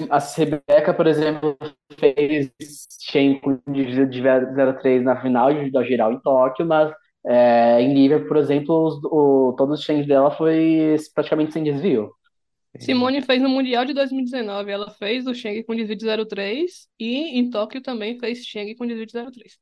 [0.10, 1.58] a Rebeca, por exemplo,
[1.98, 2.52] fez
[3.00, 6.92] Shen com desvio de 0,3 na final da geral em Tóquio, mas
[7.26, 12.12] é, em nível, por exemplo, os, o, todos os Shens dela foi praticamente sem desvio.
[12.80, 17.38] Simone fez no Mundial de 2019, ela fez o Shang com desvio de 0,3 e
[17.38, 19.58] em Tóquio também fez Shang com desvio de 0,3.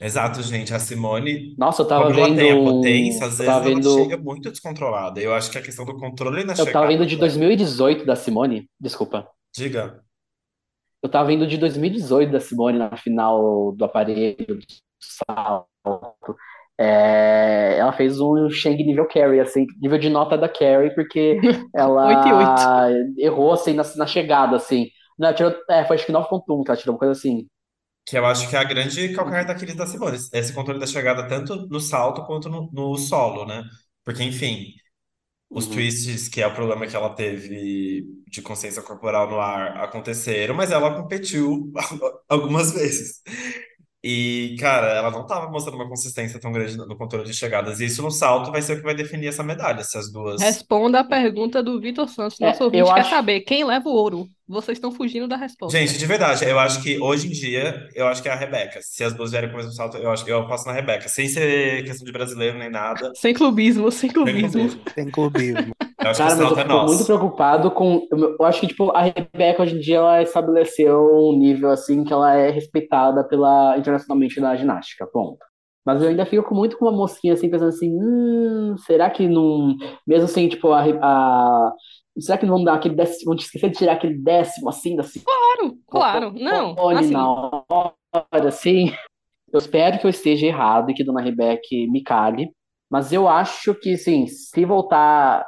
[0.00, 2.38] Exato, gente, a Simone Nossa, eu tava Como ela vendo.
[2.38, 3.94] tem a um- potência, às eu vezes tava ela vendo.
[3.96, 5.20] chega muito descontrolada.
[5.20, 6.86] Eu acho que a questão do controle na Eu tava chegada.
[6.88, 8.68] vendo de 2018 da Simone.
[8.80, 9.28] Desculpa.
[9.54, 10.02] Diga.
[11.02, 14.64] Eu tava vendo de 2018 da Simone na final do aparelho do
[15.00, 15.66] salto.
[16.78, 21.38] É, ela fez um Shang nível carry, assim, nível de nota da carry, porque
[21.74, 24.86] ela errou assim na, na chegada, assim.
[25.18, 27.46] Não, ela tirou, é, foi acho que 9.1 que ela tirou, uma coisa assim.
[28.10, 30.18] Que eu acho que é a grande calcanhar daqueles da Simone.
[30.32, 33.64] Esse controle da chegada, tanto no salto quanto no, no solo, né?
[34.04, 34.74] Porque, enfim,
[35.50, 35.68] os Uhum.
[35.68, 40.70] twists, que é o problema que ela teve de consciência corporal no ar, aconteceram, mas
[40.72, 41.72] ela competiu
[42.28, 43.22] algumas vezes.
[44.02, 47.80] E, cara, ela não tava mostrando uma consistência tão grande no controle de chegadas.
[47.80, 50.40] E isso no salto vai ser o que vai definir essa medalha, se as duas.
[50.40, 52.40] Responda a pergunta do Vitor Santos.
[52.40, 54.26] É, Nosso ouvinte eu quer acho- saber quem leva o ouro.
[54.48, 55.78] Vocês estão fugindo da resposta.
[55.78, 58.80] Gente, de verdade, eu acho que hoje em dia, eu acho que é a Rebeca.
[58.82, 61.08] Se as duas vierem com o mesmo salto, eu acho que eu aposto na Rebeca.
[61.08, 63.12] Sem ser questão de brasileiro nem nada.
[63.14, 64.50] Sem clubismo, sem Sem clubismo.
[64.50, 64.80] clubismo.
[64.94, 65.74] Tem clubismo.
[66.02, 68.06] Eu acho Cara, que o mas eu é fico muito preocupado com.
[68.10, 72.04] Eu eu acho que, tipo, a Rebeca hoje em dia ela estabeleceu um nível assim
[72.04, 75.38] que ela é respeitada pela internacionalmente na ginástica, ponto.
[75.84, 79.76] Mas eu ainda fico muito com uma mosquinha assim, pensando assim, hum, será que não.
[80.06, 81.72] Mesmo assim, tipo, a, a-
[82.18, 85.02] será que não vão dar aquele décimo, vão esquecer de tirar aquele décimo assim da
[85.24, 86.32] Claro, claro.
[86.32, 88.92] Não, Olha, assim, na hora, assim.
[89.52, 92.50] Eu espero que eu esteja errado e que a dona Rebeca me cale.
[92.90, 95.44] Mas eu acho que, sim, se voltar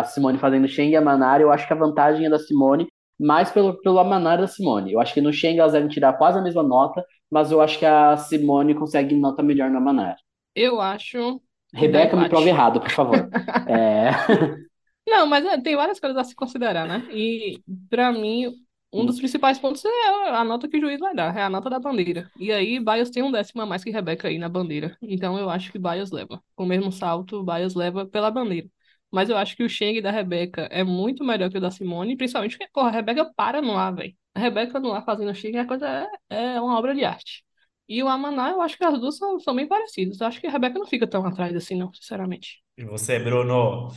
[0.00, 2.86] a Simone fazendo Sheng e a Manara, eu acho que a vantagem é da Simone,
[3.18, 4.92] mais pelo, pelo Amanara da Simone.
[4.92, 7.78] Eu acho que no Sheng elas devem tirar quase a mesma nota, mas eu acho
[7.78, 10.16] que a Simone consegue nota melhor na Manara.
[10.54, 11.40] eu acho.
[11.74, 13.28] Rebeca, me prova errado, por favor.
[13.66, 14.10] É,
[15.08, 17.06] Não, mas é, tem várias coisas a se considerar, né?
[17.12, 18.52] E pra mim,
[18.92, 19.88] um dos principais pontos é
[20.30, 22.30] a nota que o juiz vai dar, é a nota da bandeira.
[22.38, 24.96] E aí, Bias tem um décimo a mais que Rebeca aí na bandeira.
[25.02, 26.42] Então eu acho que Bias leva.
[26.54, 28.68] Com o mesmo salto, Bias leva pela bandeira.
[29.12, 32.16] Mas eu acho que o Sheng da Rebeca é muito melhor que o da Simone,
[32.16, 34.16] principalmente porque, porra, a Rebeca para no ar, velho.
[34.34, 35.86] A Rebeca no ar fazendo Sheng é, coisa,
[36.30, 37.44] é, é uma obra de arte.
[37.88, 40.20] E o Amaná, eu acho que as duas são, são bem parecidas.
[40.20, 42.62] Eu acho que a Rebeca não fica tão atrás assim, não, sinceramente.
[42.76, 43.90] E você, Bruno?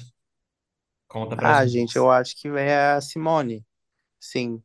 [1.08, 3.66] Conta pra Ah, gente, eu acho que é a Simone.
[4.20, 4.64] Sim.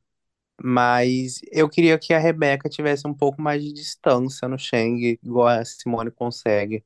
[0.63, 5.49] Mas eu queria que a Rebeca tivesse um pouco mais de distância no Sheng, igual
[5.49, 6.85] a Simone consegue.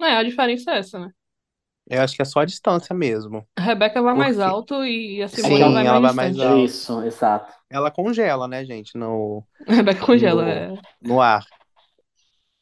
[0.00, 1.12] É, a diferença é essa, né?
[1.90, 3.44] Eu acho que é só a distância mesmo.
[3.56, 6.52] A Rebeca vai mais alto e a Sim, Simone vai ela mais vai mais distante.
[6.52, 6.64] alto.
[6.64, 7.52] isso, exato.
[7.68, 10.42] Ela congela, né, gente, no, A Rebeca congela.
[10.44, 10.74] No- é.
[11.02, 11.44] no ar.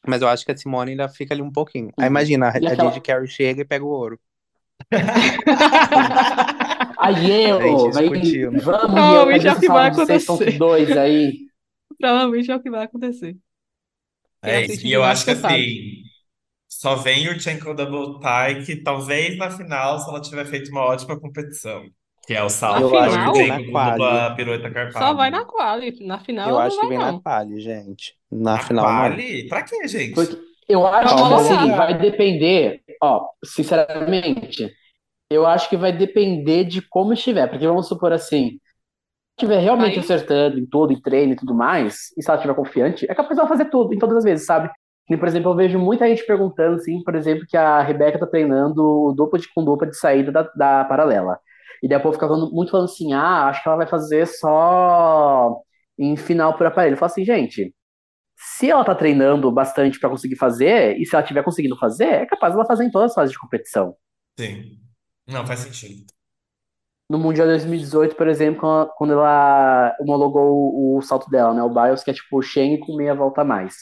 [0.06, 1.92] Mas eu acho que a Simone ainda fica ali um pouquinho.
[1.98, 2.10] Aí Uhum.
[2.10, 4.18] imagina, a, E a aquela- Didi Carey chega e pega o ouro.
[6.98, 8.64] Aí eu, Gente, vai, discutimos.
[8.64, 10.58] vamos, Provavelmente cadê é o esse que vai de acontecer.
[10.58, 11.32] 6.2 aí?
[11.98, 13.36] Provavelmente é o que vai acontecer.
[14.42, 16.02] Quem É assiste E eu acho que ginástica sabe.
[16.68, 21.84] Só vem Yurchenko Double Tie, talvez na final, se ela tiver feito uma ótima competição.
[22.26, 25.14] Que é o Na salto Eu acho que final, vem na com dupla pirueta só
[25.14, 25.30] vai carpada.
[25.30, 26.06] na quali.
[26.06, 27.22] Na final Eu ela acho que vai, vem na não.
[27.22, 28.14] quali, gente.
[28.30, 29.18] Na Na final, não.
[29.18, 29.46] quali?
[29.48, 30.26] Pra quê, gente?
[30.26, 34.72] Porque eu acho que assim, vai depender, ó, sinceramente,
[35.30, 37.48] eu acho que vai depender de como estiver.
[37.48, 38.60] Porque vamos supor assim, se
[39.38, 42.54] estiver realmente Aí, acertando em tudo, em treino e tudo mais, e se ela estiver
[42.56, 44.70] confiante, é capaz dela fazer tudo, em todas as vezes, sabe?
[45.10, 48.26] E, por exemplo, eu vejo muita gente perguntando, assim, por exemplo, que a Rebeca tá
[48.26, 51.38] treinando dupla de, com dupla de saída da, da paralela.
[51.82, 55.56] E povo fica falando- muito falando assim, ah, acho que ela vai fazer só
[55.98, 56.94] em final por aparelho.
[56.94, 57.74] Eu falo assim, gente,
[58.36, 62.26] se ela tá treinando bastante pra conseguir fazer, e se ela tiver conseguindo fazer, é
[62.26, 63.96] capaz dela fazer em todas as fases de competição.
[64.38, 64.78] Sim.
[65.26, 66.06] Não, faz sentido.
[67.10, 71.62] No Mundial 2018, por exemplo, quando ela- quando ela homologou o, o salto dela, né?
[71.62, 73.76] O Bios, que é tipo o Shen com meia volta a mais.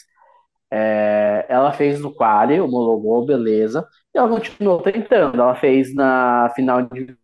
[0.71, 3.87] É, ela fez no quali, homologou, beleza.
[4.13, 5.41] E ela continuou tentando.
[5.41, 7.17] Ela fez na final de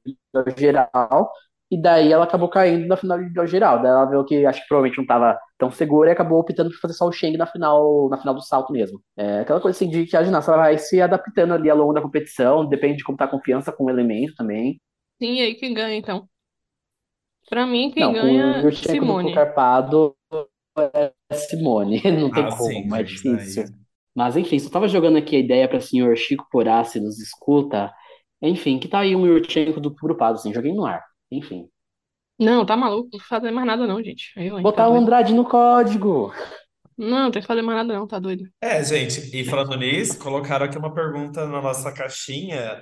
[0.58, 1.32] geral,
[1.71, 3.82] e daí ela acabou caindo na final de geral.
[3.82, 6.79] Daí ela viu que acho que provavelmente não estava tão segura e acabou optando por
[6.79, 9.01] fazer só o Shen na final, na final do salto mesmo.
[9.17, 12.01] É aquela coisa assim de que a ginasta vai se adaptando ali ao longo da
[12.01, 14.79] competição, depende de como tá a confiança com o elemento também.
[15.21, 16.29] sim, e aí quem ganha, então?
[17.49, 18.63] Pra mim, quem Não, ganha,
[19.01, 19.32] duplo Simone.
[19.32, 20.15] carpado
[20.78, 23.64] é Simone, não tem Ah, sim, como, é difícil.
[23.64, 23.84] Aí.
[24.16, 27.20] Mas enfim, só tava jogando aqui a ideia para o senhor Chico Porá, se nos
[27.20, 27.92] escuta.
[28.42, 31.04] Enfim, que tá aí um Yurchenko duplo grupado, assim, joguei no ar.
[31.32, 31.68] Enfim.
[32.40, 33.10] Não, tá maluco?
[33.14, 34.32] Não fazer mais nada, não, gente.
[34.38, 34.96] Aí, ué, tá Botar o doido.
[34.96, 36.32] Andrade no código.
[36.98, 38.46] Não, não tem que fazer mais nada, não, tá doido.
[38.62, 42.82] É, gente, e falando nisso, colocaram aqui uma pergunta na nossa caixinha.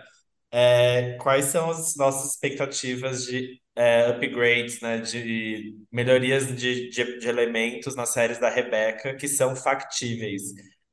[0.52, 7.28] É, quais são as nossas expectativas de é, upgrades, né, de melhorias de, de, de
[7.28, 10.44] elementos nas séries da Rebeca que são factíveis,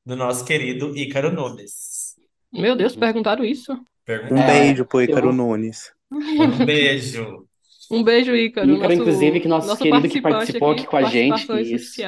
[0.05, 2.14] do nosso querido Ícaro Nunes?
[2.53, 3.73] Meu Deus, perguntaram isso?
[3.73, 4.37] Um.
[4.38, 5.93] É, beijo pro Ícaro eu- Nunes.
[6.11, 7.45] Um beijo.
[7.91, 8.71] Um beijo, Ícaro.
[8.71, 12.03] Ícaro, inclusive, que nosso nosso querido que participou aqui com a gente, isso.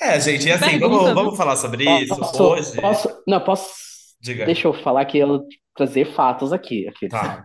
[0.00, 2.80] É, gente, e assim, Pergunta, vamos, vamos falar sobre isso Posso, hoje?
[2.80, 3.68] posso, não, posso.
[4.20, 4.46] Diga.
[4.46, 6.86] Deixa eu falar que eu trazer fatos aqui.
[6.86, 7.08] aqui.
[7.08, 7.44] Tá.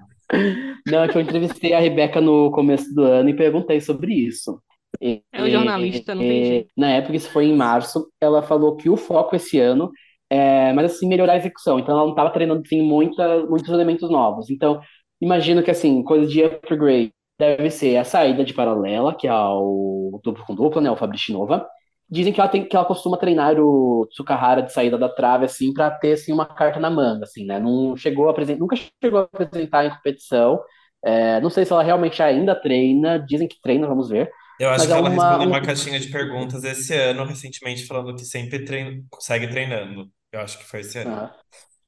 [0.86, 4.62] Não, é que eu entrevistei a Rebeca no começo do ano e perguntei sobre isso.
[5.02, 6.74] E- É o jornalista, não tem e- jeito.
[6.78, 9.92] Na época, isso foi em março, ela falou que o foco esse ano
[10.30, 11.80] é, mas assim, melhorar a execução.
[11.80, 14.50] Então, ela não estava treinando assim, muita, muitos elementos novos.
[14.50, 14.82] Então,
[15.22, 20.20] imagino que assim, coisa de upgrade deve ser a saída de paralela, que é o
[20.24, 21.68] duplo com dupla, né, o Fabrici Nova.
[22.10, 25.74] Dizem que ela tem que ela costuma treinar o Tsukahara de saída da trave assim
[25.74, 27.60] para ter assim uma carta na manga, assim, né?
[27.60, 30.60] Não chegou a apresentar, nunca chegou a apresentar em competição.
[31.04, 33.18] É, não sei se ela realmente ainda treina.
[33.20, 34.32] Dizem que treina, vamos ver.
[34.60, 37.26] Eu acho Mas que é ela uma- respondeu um- uma caixinha de perguntas esse ano,
[37.26, 40.10] recentemente, falando que sempre treina, segue treinando.
[40.32, 41.12] Eu acho que foi esse ano.
[41.12, 41.36] Ah,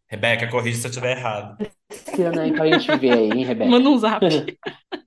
[0.09, 1.57] Rebeca, corrija se eu estiver errado.
[1.89, 3.69] esse ano aí pra gente ver aí, hein, Rebeca?
[3.71, 4.21] Manda um zap.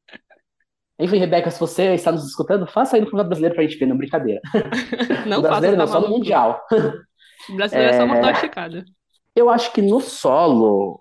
[0.98, 3.86] Enfim, Rebeca, se você está nos escutando, faça aí no Campeonato Brasileiro pra gente ver,
[3.86, 4.40] não brincadeira.
[5.26, 6.08] Não faça, brasileiro tá não, só no.
[6.08, 6.60] Mundial.
[7.48, 8.84] O brasileiro é só mortal esticada.
[9.36, 11.00] Eu acho que no solo,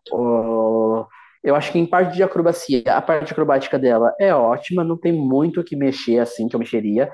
[1.43, 5.12] eu acho que em parte de acrobacia, a parte acrobática dela é ótima, não tem
[5.12, 7.10] muito o que mexer assim, que eu mexeria.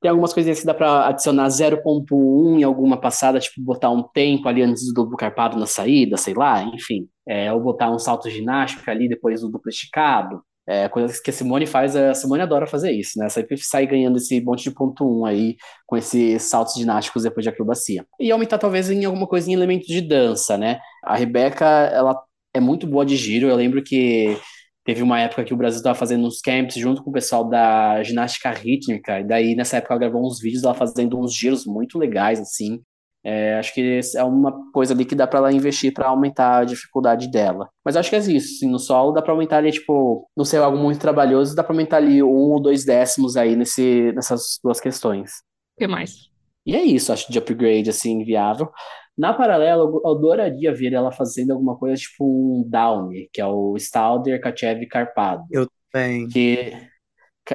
[0.00, 4.48] Tem algumas coisinhas que dá pra adicionar 0.1 em alguma passada, tipo botar um tempo
[4.48, 7.08] ali antes do duplo carpado na saída, sei lá, enfim.
[7.26, 10.42] É, ou botar um salto ginástico ali depois do duplo esticado.
[10.66, 13.28] É, coisas que a Simone faz, a Simone adora fazer isso, né?
[13.28, 17.50] Sempre sai ganhando esse monte de ponto 1 aí com esses saltos ginásticos depois de
[17.50, 18.06] acrobacia.
[18.18, 20.80] E aumentar talvez em alguma coisa em elementos de dança, né?
[21.02, 22.18] A Rebeca, ela
[22.54, 23.48] é muito boa de giro.
[23.48, 24.38] Eu lembro que
[24.84, 28.02] teve uma época que o Brasil estava fazendo uns camps junto com o pessoal da
[28.02, 29.20] ginástica rítmica.
[29.20, 32.80] E daí, nessa época, ela gravou uns vídeos dela fazendo uns giros muito legais, assim.
[33.24, 36.64] É, acho que é uma coisa ali que dá para ela investir para aumentar a
[36.64, 37.70] dificuldade dela.
[37.84, 38.56] Mas acho que é isso.
[38.56, 41.72] Assim, no solo dá para aumentar ali, tipo, não sei, algo muito trabalhoso, dá para
[41.72, 45.32] aumentar ali um ou dois décimos aí nesse, nessas duas questões.
[45.76, 46.28] O que mais?
[46.66, 48.70] E é isso, acho, de upgrade, assim, viável.
[49.16, 53.46] Na paralela, eu eu adoraria ver ela fazendo alguma coisa tipo um Downy, que é
[53.46, 55.44] o Stalder, Kachev Carpado.
[55.92, 56.72] Bem, Que,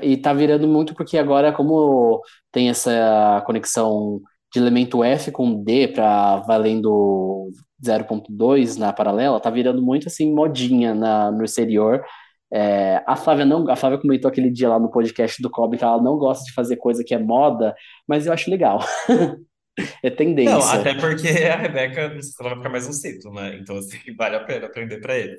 [0.02, 2.22] e tá virando muito porque agora, como
[2.52, 4.22] tem essa conexão
[4.52, 7.52] de elemento F com D para valendo
[7.84, 12.04] 0.2 na paralela, tá virando muito assim modinha na, no exterior.
[12.52, 15.84] É, a Flávia não, a Flávia comentou aquele dia lá no podcast do Kobe que
[15.84, 17.76] ela não gosta de fazer coisa que é moda,
[18.08, 18.80] mas eu acho legal.
[20.04, 20.56] é tendência.
[20.56, 23.58] Não, até porque a Rebeca, ela vai ficar mais um ciclo, né?
[23.62, 25.38] Então, assim, vale a pena aprender para ele.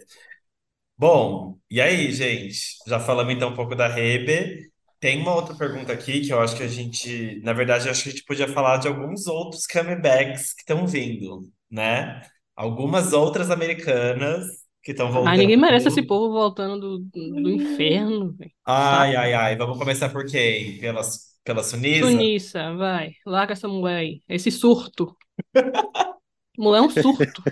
[0.97, 2.77] Bom, e aí, gente?
[2.87, 4.70] Já falamos então um pouco da Rebe.
[5.01, 8.03] Tem uma outra pergunta aqui que eu acho que a gente, na verdade, eu acho
[8.03, 12.21] que a gente podia falar de alguns outros comebacks que estão vindo, né?
[12.55, 14.47] Algumas outras americanas
[14.83, 15.61] que estão Ai, ninguém voltando.
[15.61, 18.51] merece esse povo voltando do, do inferno, velho.
[18.67, 19.57] Ai, ai, ai.
[19.57, 20.79] Vamos começar por quem?
[20.79, 21.03] Pela,
[21.45, 22.07] pela Sunisa?
[22.11, 23.13] Sunissa, vai.
[23.27, 24.23] Larga essa mulher aí.
[24.29, 25.17] Esse surto.
[26.59, 27.43] Mulher é um surto.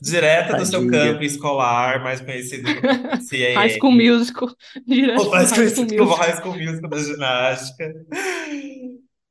[0.00, 2.80] Direta do seu campo escolar, mais conhecido como
[3.54, 3.68] High CAA.
[3.70, 4.48] School Musical.
[4.86, 6.14] Direto Ou mais conhecido como.
[6.14, 7.94] High School Musical da ginástica.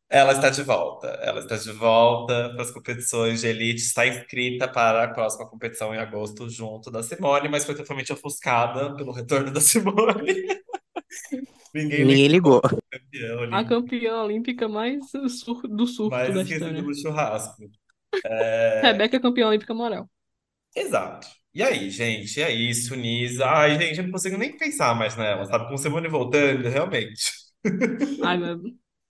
[0.10, 1.08] Ela está de volta.
[1.22, 3.82] Ela está de volta para as competições de elite.
[3.82, 8.96] Está inscrita para a próxima competição em agosto, junto da Simone, mas foi totalmente ofuscada
[8.96, 10.60] pelo retorno da Simone.
[11.74, 12.62] Ninguém Ninguém ligou.
[12.62, 15.68] campeão A campeã olímpica mais do surto
[16.10, 16.82] mais da história.
[16.82, 17.70] do churrasco.
[18.82, 20.10] Rebeca é campeã olímpica moral.
[20.80, 21.28] Exato.
[21.54, 22.40] E aí, gente?
[22.40, 23.46] E aí, Sunisa?
[23.46, 25.68] Ai, gente, eu não consigo nem pensar mais nela, sabe?
[25.68, 27.32] Com Simone voltando, realmente.
[28.24, 28.60] Ai, meu...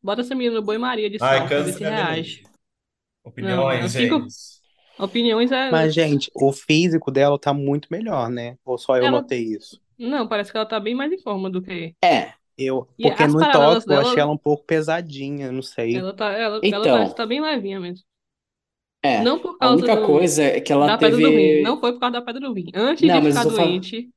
[0.01, 2.43] Bota essa menina no banho-maria de Ai, sal pra ver se minha reage.
[2.43, 4.33] Não, Opiniões, fico- gente.
[4.97, 5.69] Opiniões é.
[5.69, 8.55] Mas, gente, o físico dela tá muito melhor, né?
[8.65, 9.79] Ou só eu Ela- notei isso?
[9.97, 11.93] Não, parece que ela tá bem mais em forma do que.
[12.03, 15.61] É, Eu, E porque no paralelas Tóquio eu dela- achei ela um pouco pesadinha, não
[15.61, 15.95] sei.
[15.95, 16.79] Ela tá, ela, Então.
[16.83, 18.03] ela parece que tá bem levinha mesmo.
[19.03, 19.21] É.
[19.23, 21.35] Não por A causa única do- coisa é que ela da pedra do rim.
[21.35, 21.61] teve.
[21.61, 22.67] Não foi por causa da pedra do rim.
[22.75, 24.09] Antes Não, de ficar tô falando- doente.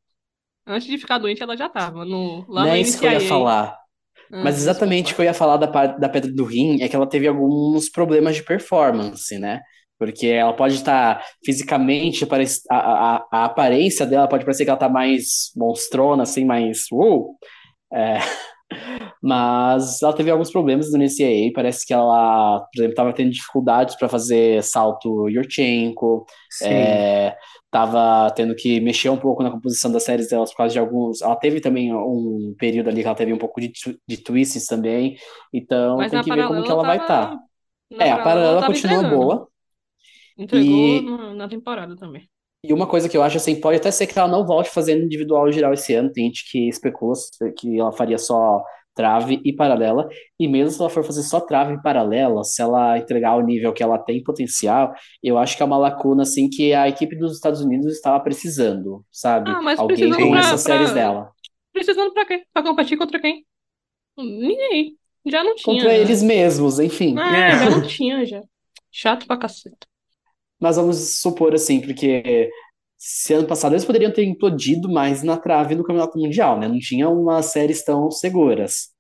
[0.67, 2.05] Antes de ficar doente, ela já tava.
[2.05, 3.77] No, lá Não é isso que eu ia falar.
[4.33, 6.97] Ah, Mas exatamente o que eu ia falar da, da pedra do rim é que
[6.97, 9.61] ela teve alguns problemas de performance, né?
[9.99, 12.77] Porque ela pode estar fisicamente, parec- a,
[13.17, 16.87] a, a aparência dela pode parecer que ela tá mais monstrona, assim, mais.
[16.93, 17.37] Uh,
[17.93, 18.19] é,
[19.23, 21.53] mas ela teve alguns problemas no NCAA.
[21.55, 26.25] Parece que ela, por exemplo, estava tendo dificuldades para fazer salto Yurchenko.
[26.51, 26.67] Sim.
[26.69, 27.37] É,
[28.37, 31.23] tendo que mexer um pouco na composição das séries delas por causa de alguns.
[31.23, 33.73] Ela teve também um período ali que ela teve um pouco de,
[34.07, 35.17] de twists também.
[35.53, 37.39] Então Mas tem que ver como que ela vai tava- estar.
[37.91, 39.17] na É, a paralela continua entregando.
[39.17, 39.49] boa.
[40.37, 42.29] Entregou E- na temporada também.
[42.65, 45.03] E uma coisa que eu acho assim, pode até ser que ela não volte fazendo
[45.05, 46.13] individual geral esse ano.
[46.13, 47.13] Tem gente que especula
[47.59, 48.63] que ela faria só
[48.95, 50.09] trave e paralela.
[50.39, 53.73] E mesmo se ela for fazer só trave e paralela, se ela entregar o nível
[53.73, 54.93] que ela tem potencial,
[55.23, 59.05] eu acho que é uma lacuna assim que a equipe dos Estados Unidos estava precisando,
[59.11, 59.51] sabe?
[59.51, 61.33] Ah, mas Alguém com pra- essas pra- séries dela.
[61.73, 62.45] Precisando pra quê?
[62.53, 63.45] Pra competir contra quem?
[64.17, 64.97] Ninguém.
[65.27, 65.77] Já não tinha.
[65.77, 67.19] Contra eles mesmos, enfim.
[67.19, 68.41] É, já não tinha, já.
[68.91, 69.87] Chato pra caceta.
[70.63, 72.51] Mas vamos supor assim, porque
[72.97, 76.69] se ano passado eles poderiam ter implodido mais na trave do Campeonato Mundial, né?
[76.69, 78.91] Não tinha umas séries tão seguras.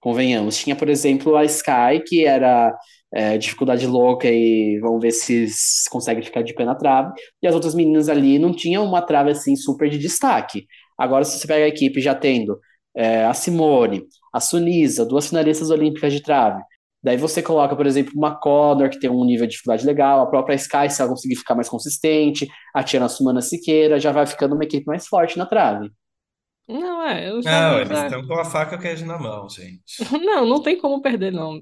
[0.00, 0.58] Convenhamos.
[0.58, 2.76] Tinha, por exemplo, a Sky, que era
[3.12, 5.48] é, dificuldade louca e vamos ver se
[5.90, 7.12] consegue ficar de pé na trave.
[7.42, 10.66] E as outras meninas ali não tinham uma trave assim super de destaque.
[10.98, 12.60] Agora, se você pega a equipe já tendo
[12.96, 16.62] é, a Simone, a Sunisa, duas finalistas olímpicas de trave.
[17.06, 20.26] Daí você coloca, por exemplo, uma Connor, que tem um nível de dificuldade legal, a
[20.26, 24.56] própria Sky, se ela conseguir ficar mais consistente, a Tiana Sumana Siqueira, já vai ficando
[24.56, 25.88] uma equipe mais forte na trave.
[26.68, 27.28] Não, é.
[27.28, 29.84] Eu Não, já, eles já- estão com a faca o queijo na mão, gente.
[30.20, 31.60] Não, não tem como perder, não.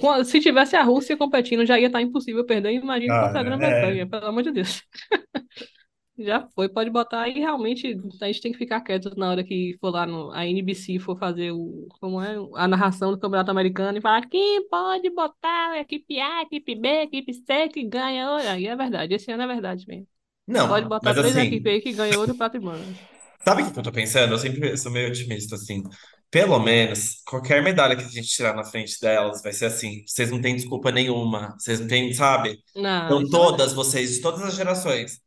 [0.00, 2.72] Com- Se tivesse a Rússia competindo, já ia estar impossível perder.
[2.72, 3.44] Imagina Ah, contra a é.
[3.44, 4.82] Grã-Bretanha, pelo amor de Deus.
[6.18, 7.32] Já foi, pode botar aí.
[7.34, 10.98] Realmente, a gente tem que ficar quieto na hora que for lá no a NBC
[10.98, 15.72] for fazer o, como é, a narração do Campeonato Americano e falar quem pode botar
[15.72, 18.46] a equipe A, equipe B, equipe C que ganha ouro.
[18.48, 20.06] Aí é verdade, esse ano é verdade mesmo.
[20.46, 22.98] Não, Pode botar três assim, equipes aí que ganham ouro bronze.
[23.44, 24.32] sabe o que eu tô pensando?
[24.34, 25.82] Eu sempre sou meio otimista, assim.
[26.30, 30.02] Pelo menos, qualquer medalha que a gente tirar na frente delas vai ser assim.
[30.06, 31.54] Vocês não têm desculpa nenhuma.
[31.58, 32.58] Vocês não têm, sabe?
[32.74, 35.20] Não, Então, é todas vocês, de todas as gerações.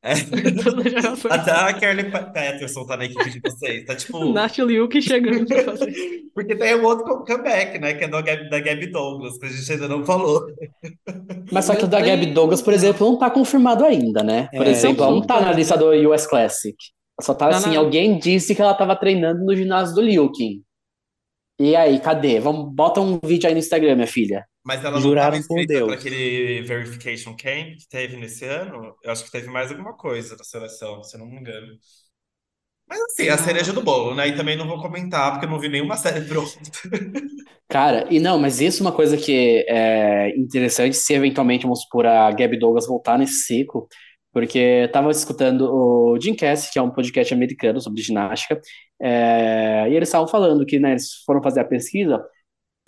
[0.00, 0.12] É.
[1.30, 3.84] Até a Kelly Pa- Patterson tá na equipe de vocês.
[3.84, 4.24] Tá tipo.
[4.32, 5.92] Nath Liuk chegando pra fazer.
[6.34, 7.94] Porque tem um outro comeback, né?
[7.94, 10.46] Que é do Gab- da Gabby Douglas, que a gente ainda não falou.
[11.50, 12.26] Mas só que o da Gabby.
[12.26, 14.48] Douglas, por exemplo, não tá confirmado ainda, né?
[14.52, 15.54] Por É, exemplo, ela não tá na então.
[15.56, 16.76] lista do US Classic.
[17.20, 20.62] Só tá Tá assim, alguém disse que ela tava treinando no ginásio do Liukin.
[21.60, 22.38] E aí, cadê?
[22.38, 24.44] Vamos, bota um vídeo aí no Instagram, minha filha.
[24.68, 25.86] Mas ela não Juraram estava inscrita Deus.
[25.86, 28.94] para aquele verification camp que teve nesse ano.
[29.02, 31.68] Eu acho que teve mais alguma coisa da seleção, se eu não me engano.
[32.86, 34.28] Mas assim, a cereja do bolo, né?
[34.28, 36.50] E também não vou comentar, porque eu não vi nenhuma série pronta.
[37.66, 42.04] Cara, e não, mas isso é uma coisa que é interessante se eventualmente, vamos supor,
[42.04, 43.88] a Gabby Douglas voltar nesse ciclo,
[44.32, 48.60] porque eu tava escutando o Jimcast, que é um podcast americano sobre ginástica,
[49.00, 52.22] é, e eles estavam falando que, né, eles foram fazer a pesquisa,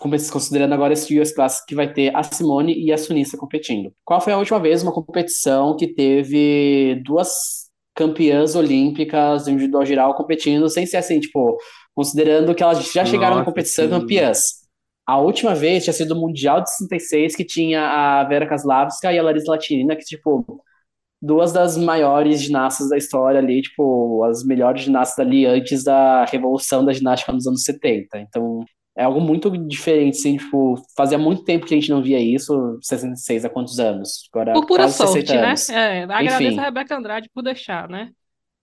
[0.00, 3.92] considerando agora esse US Classic que vai ter a Simone e a Sunissa competindo.
[4.04, 10.14] Qual foi a última vez uma competição que teve duas campeãs olímpicas do individual geral
[10.14, 11.58] competindo, sem ser assim, tipo,
[11.94, 13.90] considerando que elas já chegaram na competição sim.
[13.90, 14.60] campeãs.
[15.06, 19.18] A última vez tinha sido o Mundial de 66, que tinha a Vera Kaslavska e
[19.18, 20.62] a Larisa Latina, que, tipo,
[21.20, 26.84] duas das maiores ginastas da história ali, tipo, as melhores ginastas ali antes da revolução
[26.84, 28.18] da ginástica nos anos 70.
[28.20, 28.64] Então,
[29.00, 32.78] é algo muito diferente, assim, tipo, fazia muito tempo que a gente não via isso,
[32.82, 34.28] 66 há quantos anos?
[34.32, 35.64] Agora, Por pura quase 60 sorte, né?
[35.70, 36.60] É, agradeço Enfim.
[36.60, 38.12] a Rebeca Andrade por deixar, né?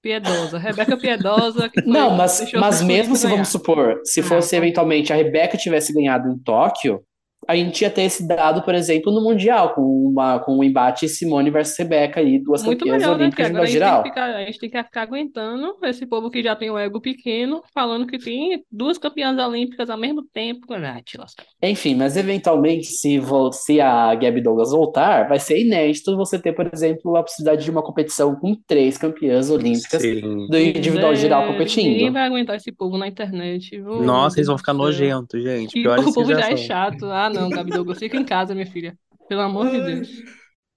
[0.01, 0.57] Piedosa.
[0.59, 3.49] Rebeca Piedosa, foi, Não, mas, mas mesmo se vamos ganhar.
[3.49, 7.01] supor, se Ah, fosse eventualmente a Rebeca tivesse ganhado em Tóquio,
[7.47, 11.07] a gente ia ter esse dado, por exemplo, no Mundial, com, uma, com um embate
[11.07, 13.23] Simone versus Rebeca aí, duas Muito campeãs melhor, né?
[13.23, 14.03] Olímpicas no a gente, tem geral.
[14.03, 16.99] que ficar, a gente tem que ficar aguentando esse povo que já tem o ego
[16.99, 20.67] pequeno, falando que tem duas campeãs olímpicas ao mesmo tempo.
[21.05, 21.45] Te lascar.
[21.61, 23.21] Enfim, mas eventualmente, se,
[23.53, 27.71] se a Gabby Douglas voltar, vai ser inédito você ter, por exemplo, a possibilidade de
[27.71, 30.47] uma competição com três campeãs olímpicas Sim.
[30.47, 32.13] do individual geral É, Ninguém competindo.
[32.13, 33.77] vai aguentar esse povo na internet.
[33.79, 35.71] Nossa, eles vão ficar nojentos, gente.
[35.71, 37.05] Que Piores o povo já já é chato.
[37.05, 38.97] Ah, não, Gabi Douglas, fica em casa, minha filha.
[39.27, 40.07] Pelo amor de Deus.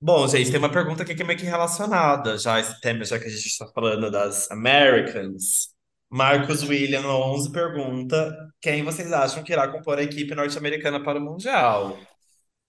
[0.03, 3.05] Bom, gente, tem uma pergunta aqui que é meio que relacionada já a esse tema,
[3.05, 5.75] já que a gente está falando das Americans.
[6.11, 11.23] Marcos William 11 pergunta: quem vocês acham que irá compor a equipe norte-americana para o
[11.23, 11.99] Mundial?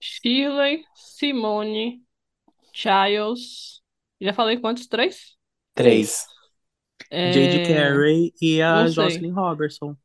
[0.00, 2.02] Shirley, Simone,
[2.72, 3.82] Giles.
[4.20, 4.86] Já falei quantos?
[4.86, 5.36] Três?
[5.74, 6.26] Três.
[7.26, 7.66] Jade É...
[7.66, 8.88] Carey e a não.
[8.88, 9.96] Jocelyn Robertson.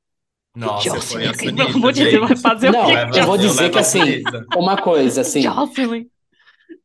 [0.58, 3.20] Nossa, eu Jocelyn, a pelo amor de Anitta, Deus, vai fazer Não, o quê?
[3.20, 4.24] Eu vou dizer que assim,
[4.56, 6.08] uma coisa, assim, Jocelyn.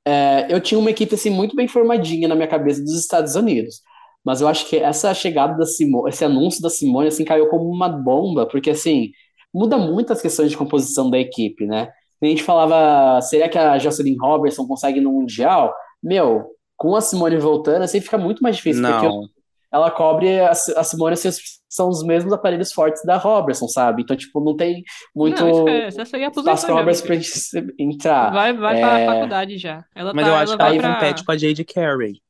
[0.05, 3.81] É, eu tinha uma equipe assim muito bem formadinha na minha cabeça dos Estados Unidos.
[4.23, 7.69] Mas eu acho que essa chegada da Simone, esse anúncio da Simone assim caiu como
[7.71, 9.11] uma bomba, porque assim,
[9.53, 11.89] muda muito as questões de composição da equipe, né?
[12.23, 15.75] A gente falava, será que a Jocelyn Robertson consegue no mundial?
[16.01, 16.47] Meu,
[16.77, 19.25] com a Simone voltando, assim fica muito mais difícil, porque Não.
[19.73, 21.31] Ela cobre a, a Simone assim,
[21.69, 24.03] são os mesmos aparelhos fortes da Robertson, sabe?
[24.03, 26.01] Então, tipo, não tem muito Não, esquece.
[26.01, 27.31] Essa aí aposentou espaço pra Robertson pra gente
[27.79, 28.31] entrar.
[28.31, 29.85] Vai, vai É, para a faculdade já.
[29.95, 30.95] Ela Mas tá, eu ela acho que vai aí pra...
[30.95, 32.23] compete com a Jade Carey.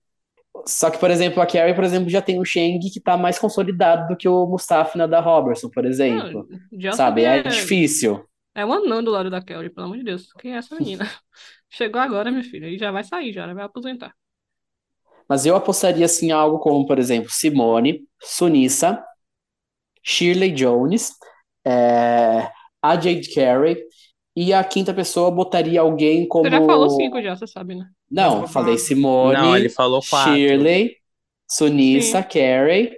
[0.66, 3.38] Só que, por exemplo, a Carrie, por exemplo, já tem o Shang que tá mais
[3.38, 6.46] consolidado do que o Mustafa na da Robertson, por exemplo.
[6.70, 7.24] Não, Sabe?
[7.24, 8.24] É é, difícil.
[8.54, 10.32] é um anão do lado da Kelly, pelo amor de Deus.
[10.34, 11.04] Quem é essa menina?
[11.70, 14.14] Chegou agora, minha filha, e já vai sair, já, ela vai aposentar.
[15.32, 19.02] Mas eu apostaria assim algo como, por exemplo, Simone, Sunissa,
[20.02, 21.12] Shirley Jones,
[21.64, 22.50] é,
[22.82, 23.78] a Jade Carey,
[24.36, 26.44] e a quinta pessoa botaria alguém como.
[26.44, 27.86] Você já falou cinco já, você sabe, né?
[28.10, 30.34] Não, falei Simone, Não, ele falou quatro.
[30.34, 30.96] Shirley,
[31.50, 32.28] Sunissa, Sim.
[32.28, 32.92] Carey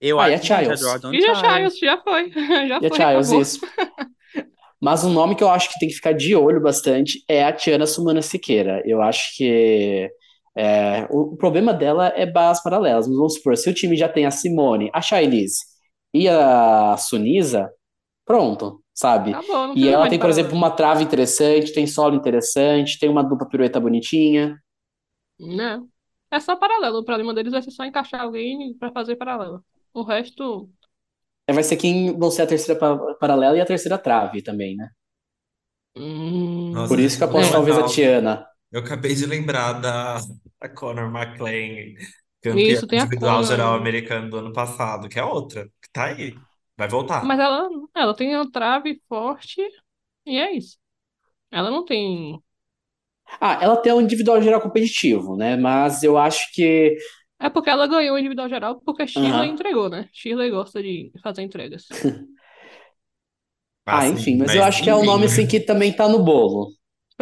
[0.00, 0.80] Eu Ah, e acho a que Giles.
[0.80, 1.56] Jordan E já Giles.
[1.56, 2.30] Giles, já foi.
[2.68, 3.42] Já e a foi, Giles, acabou.
[3.42, 3.60] isso.
[4.80, 7.52] Mas um nome que eu acho que tem que ficar de olho bastante é a
[7.52, 8.82] Tiana Sumana Siqueira.
[8.84, 10.08] Eu acho que
[10.56, 13.06] é, o, o problema dela é barras paralelas.
[13.08, 15.58] Mas vamos supor, se o time já tem a Simone, a Shailise
[16.14, 17.70] e a Sunisa,
[18.26, 19.32] pronto, sabe?
[19.32, 23.24] Acabou, não E ela tem, por exemplo, uma trave interessante, tem solo interessante, tem uma
[23.24, 24.56] dupla pirueta bonitinha.
[25.38, 25.88] Não.
[26.30, 26.98] É só paralelo.
[27.00, 29.64] O problema deles vai ser só encaixar alguém pra fazer paralelo.
[29.92, 30.70] O resto.
[31.48, 34.76] É, Vai ser quem vão ser a terceira pa- paralela e a terceira trave também,
[34.76, 34.88] né?
[35.96, 36.72] Hum...
[36.72, 37.52] Nossa, Por isso que eu aposto É.
[37.52, 37.82] talvez a.
[37.86, 38.46] Tiana.
[38.70, 40.18] Eu acabei de lembrar da,
[40.62, 41.94] da Conor McClain,
[42.42, 43.44] campeã Isso, tem a individual Conor.
[43.44, 46.42] geral americano do ano passado, que é outra, que tá aí.
[46.76, 47.22] Vai voltar.
[47.22, 49.60] Mas ela, ela tem uma trave forte
[50.26, 50.78] e é isso.
[51.50, 52.42] Ela não tem.
[53.40, 55.56] Ah, ela tem um individual geral competitivo, né?
[55.56, 56.96] Mas eu acho que
[57.38, 59.50] É porque ela ganhou o individual geral porque Shirley Aham.
[59.50, 60.08] entregou, né?
[60.12, 61.86] Shirley gosta de fazer entregas.
[63.86, 66.08] Ah, Assim, enfim, mas mas eu acho que é um nome assim que também tá
[66.08, 66.70] no bolo.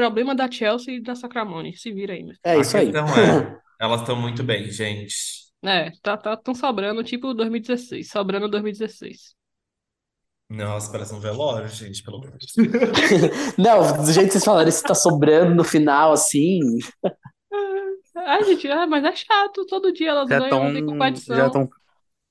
[0.01, 1.77] Problema da Chelsea e da Sacramone.
[1.77, 2.35] Se vira aí, meu.
[2.43, 2.89] É isso aí.
[2.89, 5.15] é, elas estão muito bem, gente.
[5.63, 8.09] É, tá, tá, tão sobrando tipo 2016.
[8.09, 9.35] Sobrando 2016.
[10.49, 12.55] Nossa, parece um velório, gente, pelo menos.
[13.57, 16.59] Não, do jeito que vocês falaram, isso tá sobrando no final, assim.
[18.17, 19.65] Ai, gente, ah, mas é chato.
[19.67, 21.37] Todo dia elas Já ganham, estão não tem competição.
[21.37, 21.69] já estão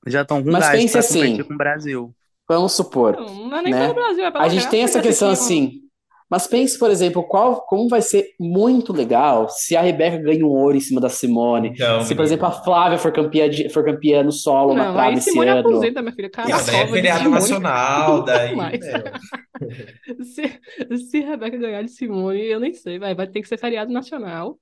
[0.07, 2.15] já estão com Mas gás pense pra assim, competir com o Brasil.
[2.47, 3.82] Vamos supor, Não, não é nem né?
[3.82, 5.89] pelo Brasil, é pela A gente tem essa questão assim.
[6.30, 10.49] Mas pense, por exemplo, qual, como vai ser muito legal se a Rebeca ganha um
[10.49, 11.69] ouro em cima da Simone.
[11.69, 14.93] Então, Se, por exemplo, a Flávia for campeã, de- for campeã no solo na Não,
[14.93, 15.59] trave aí esse Simone ano.
[15.61, 16.30] aposenta, minha filha.
[16.30, 17.36] Cada daí é feriado Simone.
[17.39, 18.55] nacional, daí.
[20.23, 23.91] Se, se Rebeca ganhar de Simone, eu nem sei, vai, vai ter que ser feriado
[23.91, 24.57] nacional.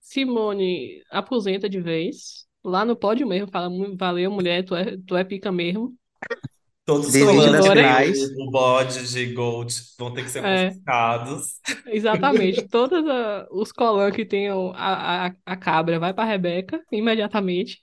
[0.00, 2.46] Simone aposenta de vez.
[2.64, 5.94] Lá no pódio mesmo, fala, "Mu- valeu, mulher, tu é, tu é pica mesmo.
[6.86, 8.18] Todos os que tem finais.
[8.38, 10.68] o, bode de gold vão ter que ser É.
[10.70, 11.60] confiscados.
[11.88, 12.68] Exatamente.
[12.68, 17.80] Todos a- os colãs que tem o- a, a, a cabra vai pra Rebeca imediatamente.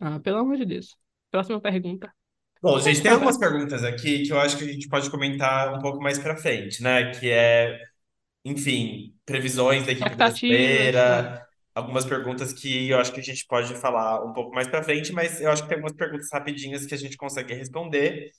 [0.00, 0.96] Ah, pelo amor de Deus.
[1.30, 2.12] Próxima pergunta.
[2.62, 5.80] Bom, gente, tem algumas perguntas aqui que eu acho que a gente pode comentar um
[5.80, 7.10] pouco mais pra frente, né?
[7.12, 7.78] Que é,
[8.44, 11.47] enfim, previsões da equipe brasileira,
[11.78, 15.12] algumas perguntas que eu acho que a gente pode falar um pouco mais pra frente,
[15.12, 18.30] mas eu acho que tem algumas perguntas rapidinhas que a gente consegue responder.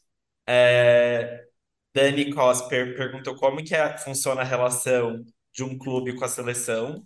[0.48, 1.46] É,
[1.94, 5.24] Dani Cosper perguntou como que é- funciona a relação
[5.54, 7.06] de um clube com a seleção,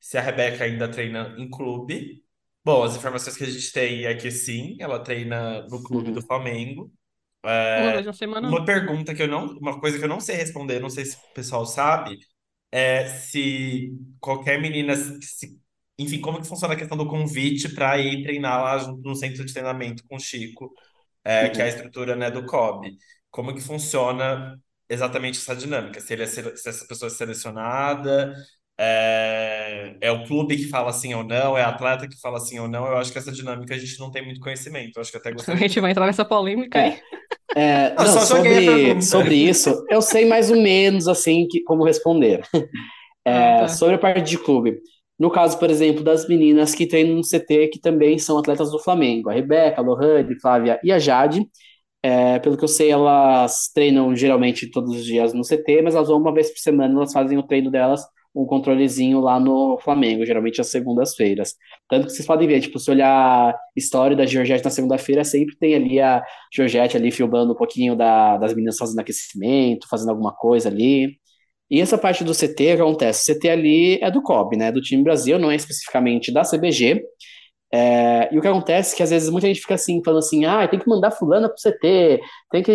[0.00, 2.24] se a Rebeca ainda treina em clube.
[2.64, 6.20] Bom, as informações que a gente tem é que sim, ela treina no clube do
[6.20, 6.26] Uhum.
[6.26, 6.92] Flamengo.
[7.74, 8.06] Uma É,
[8.40, 11.16] uma pergunta que eu não, uma coisa que eu não sei responder, não sei se
[11.16, 12.18] o pessoal sabe,
[12.72, 15.60] é se qualquer menina, se-
[15.98, 19.44] enfim, como que funciona a questão do convite para ir treinar lá junto no centro
[19.44, 20.72] de treinamento com o Chico,
[21.24, 21.68] é, que é a Uhum.
[21.68, 22.90] estrutura, né, do COB.
[23.30, 26.00] Como que funciona exatamente essa dinâmica?
[26.00, 28.34] Se ele é, se essa pessoa é selecionada,
[28.78, 32.58] é, é o clube que fala sim ou não, é a atleta que fala sim
[32.58, 32.86] ou não.
[32.86, 34.96] Eu acho que essa dinâmica a gente não tem muito conhecimento.
[34.96, 35.56] Eu acho que até A gostaria.
[35.56, 36.92] gente vai entrar nessa polêmica aí.
[37.54, 41.62] É, é, Eu não, a sobre, sobre isso, eu sei mais ou menos assim que,
[41.64, 42.42] como responder.
[43.30, 43.68] Ah, É, tá.
[43.68, 44.80] sobre a parte de clube.
[45.18, 48.78] No caso, por exemplo, das meninas que treinam no CT, que também são atletas do
[48.80, 51.46] Flamengo, a Rebeca, a Lohane, Flávia e a Jade.
[52.02, 56.08] É, pelo que eu sei, elas treinam geralmente todos os dias no CT, mas elas
[56.08, 58.02] vão uma vez por semana, elas fazem o treino delas,
[58.34, 61.54] um controlezinho lá no Flamengo, geralmente às segundas-feiras.
[61.88, 65.56] Tanto que vocês podem ver, tipo, se olhar a história da Georgette na segunda-feira, sempre
[65.58, 66.22] tem ali a
[66.54, 71.18] Georgette ali filmando um pouquinho da- das meninas fazendo aquecimento, fazendo alguma coisa ali.
[71.70, 73.22] E essa parte do CT, acontece?
[73.32, 74.70] O CT ali é do COB, né?
[74.72, 77.02] Do time Brasil, não é especificamente da CBG.
[77.72, 80.44] É, e o que acontece é que às vezes muita gente fica assim, falando assim,
[80.44, 82.72] ah, tem que mandar fulana pro CT, tem que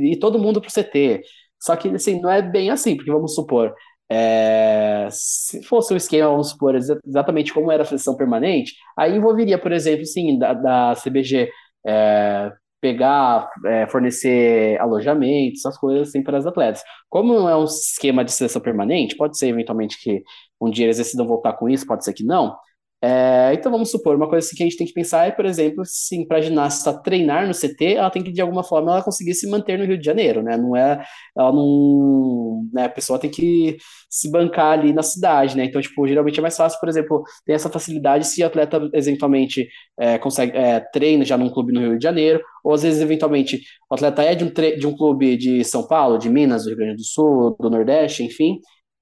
[0.00, 1.22] ir todo mundo pro CT.
[1.60, 3.74] Só que assim, não é bem assim, porque vamos supor,
[4.10, 9.16] é, se fosse o esquema, vamos supor, exa- exatamente como era a seleção permanente, aí
[9.16, 11.50] envolveria, por exemplo, sim, da, da CBG
[11.86, 12.52] é,
[12.84, 16.82] pegar, é, fornecer alojamento, essas coisas assim para as atletas.
[17.08, 20.22] Como não é um esquema de seleção permanente, pode ser eventualmente que
[20.60, 22.54] um dia eles decidam voltar com isso, pode ser que não.
[23.02, 25.44] É, então vamos supor, uma coisa assim que a gente tem que pensar é, por
[25.44, 29.34] exemplo, sim, para ginasta treinar no CT, ela tem que de alguma forma ela conseguir
[29.34, 30.56] se manter no Rio de Janeiro, né?
[30.56, 31.04] Não é,
[31.36, 32.84] ela não, né?
[32.84, 33.76] A pessoa tem que
[34.08, 35.66] se bancar ali na cidade, né?
[35.66, 39.68] Então, tipo, geralmente é mais fácil, por exemplo, ter essa facilidade se o atleta eventualmente
[39.98, 43.60] é, consegue é, treina já num clube no Rio de Janeiro, ou às vezes eventualmente
[43.90, 46.78] o atleta é de um, de um clube de São Paulo, de Minas, do Rio
[46.78, 48.60] Grande do Sul, do Nordeste, enfim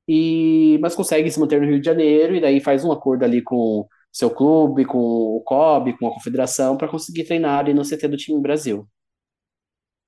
[0.09, 3.43] e mas consegue se manter no Rio de Janeiro e daí faz um acordo ali
[3.43, 8.09] com seu clube, com o COB, com a confederação para conseguir treinar ali no CT
[8.09, 8.87] do time Brasil.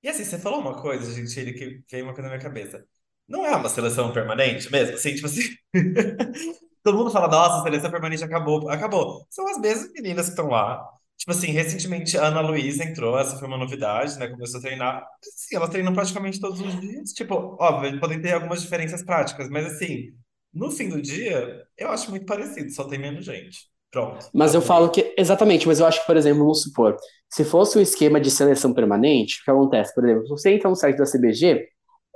[0.03, 2.85] E assim, você falou uma coisa, gente, ele que veio uma coisa na minha cabeça.
[3.27, 4.93] Não é uma seleção permanente mesmo?
[4.95, 5.41] Assim, tipo assim.
[6.83, 8.69] Todo mundo fala, nossa, a seleção permanente acabou.
[8.69, 9.25] Acabou.
[9.31, 10.87] São as mesmas meninas que estão lá.
[11.17, 14.27] Tipo assim, recentemente a Ana Luísa entrou, essa foi uma novidade, né?
[14.27, 14.95] Começou a treinar.
[15.23, 17.11] Mas, assim, elas treinam praticamente todos os dias.
[17.13, 20.13] Tipo, óbvio, podem ter algumas diferenças práticas, mas assim,
[20.53, 23.59] no fim do dia, eu acho muito parecido, só tem menos gente.
[23.91, 24.61] Pronto, Mas eu acabou.
[24.61, 26.97] falo que, exatamente, mas eu acho que, por exemplo, vamos supor,
[27.29, 29.93] se fosse um esquema de seleção permanente, o que acontece?
[29.95, 31.67] Por exemplo, se você entra no site da CBG,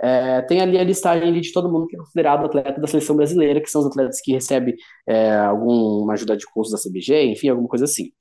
[0.01, 3.15] é, tem ali a listagem ali de todo mundo que é considerado atleta da seleção
[3.15, 4.75] brasileira, que são os atletas que recebem
[5.07, 8.11] é, alguma ajuda de curso da CBG, enfim, alguma coisa assim.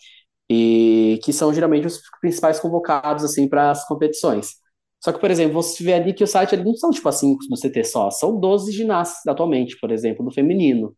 [0.51, 4.55] E que são geralmente os principais convocados, assim, para as competições.
[5.03, 7.37] Só que, por exemplo, você vê ali que o site ali não são, tipo assim,
[7.49, 10.95] do CT só, são 12 ginastas atualmente, por exemplo, do feminino.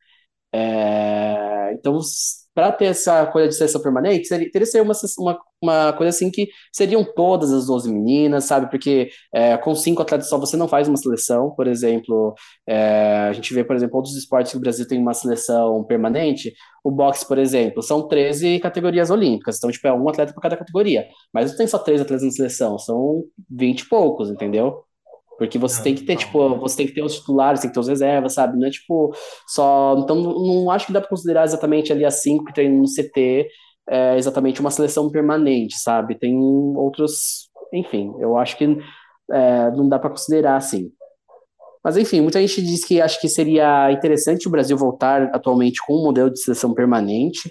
[0.53, 2.01] É, então,
[2.55, 6.11] para ter essa coisa de seleção permanente, seria, teria que ser uma, uma, uma coisa
[6.11, 8.71] assim que seriam todas as 12 meninas, sabe?
[8.71, 12.35] Porque é, com cinco atletas só você não faz uma seleção, por exemplo.
[12.67, 16.53] É, a gente vê, por exemplo, outros esportes que o Brasil tem uma seleção permanente.
[16.85, 20.57] O boxe, por exemplo, são 13 categorias olímpicas, então, tipo, é um atleta por cada
[20.57, 21.07] categoria.
[21.33, 24.85] Mas não tem só três atletas na seleção, são 20 e poucos, entendeu?
[25.41, 26.27] Porque você Não, tem que ter, então.
[26.27, 28.59] tipo, você tem que ter os titulares, tem que ter os reservas, sabe?
[28.59, 29.11] Não é tipo
[29.49, 29.97] só.
[29.99, 32.87] Então, não, não acho que dá para considerar exatamente ali as cinco que treinam no
[32.87, 33.49] CT
[33.89, 36.15] é, exatamente uma seleção permanente, sabe?
[36.19, 36.37] Tem
[36.77, 37.49] outros.
[37.73, 38.65] Enfim, eu acho que
[39.33, 40.93] é, não dá para considerar assim.
[41.83, 45.95] Mas enfim, muita gente diz que acha que seria interessante o Brasil voltar atualmente com
[45.95, 47.51] um modelo de seleção permanente.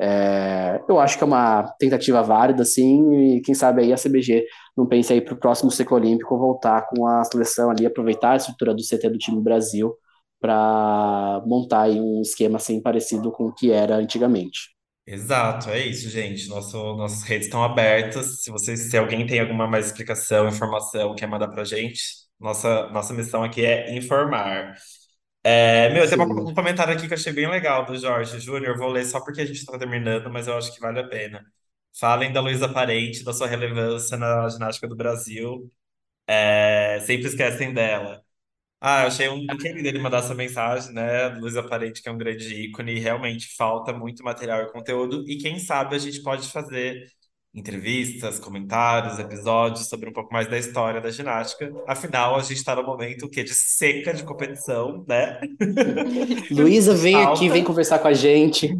[0.00, 4.46] É, eu acho que é uma tentativa válida, assim, e quem sabe aí a CBG
[4.76, 8.36] não pensa aí para o próximo ciclo olímpico voltar com a seleção ali, aproveitar a
[8.36, 9.94] estrutura do CT do time Brasil
[10.40, 14.76] para montar aí um esquema assim parecido com o que era antigamente.
[15.06, 16.48] Exato, é isso, gente.
[16.48, 18.42] Nosso, nossas redes estão abertas.
[18.42, 22.00] Se vocês, se alguém tem alguma mais explicação, informação, quer mandar pra gente,
[22.38, 24.74] nossa, nossa missão aqui é informar.
[25.44, 28.76] É, meu, tem um comentário aqui que eu achei bem legal do Jorge Júnior.
[28.76, 31.44] Vou ler só porque a gente está terminando, mas eu acho que vale a pena.
[31.98, 35.70] Falem da Luísa Parente, da sua relevância na ginástica do Brasil.
[36.26, 38.22] É, sempre esquecem dela.
[38.80, 41.28] Ah, eu achei um querido ele mandar essa mensagem, né?
[41.30, 45.24] Luísa Parente, que é um grande ícone, e realmente falta muito material e conteúdo.
[45.28, 47.06] E quem sabe a gente pode fazer
[47.58, 51.72] entrevistas, comentários, episódios sobre um pouco mais da história da ginástica.
[51.86, 53.42] Afinal, a gente está no momento o quê?
[53.42, 55.40] de seca de competição, né?
[56.50, 58.76] Luísa, vem aqui, vem conversar com a gente.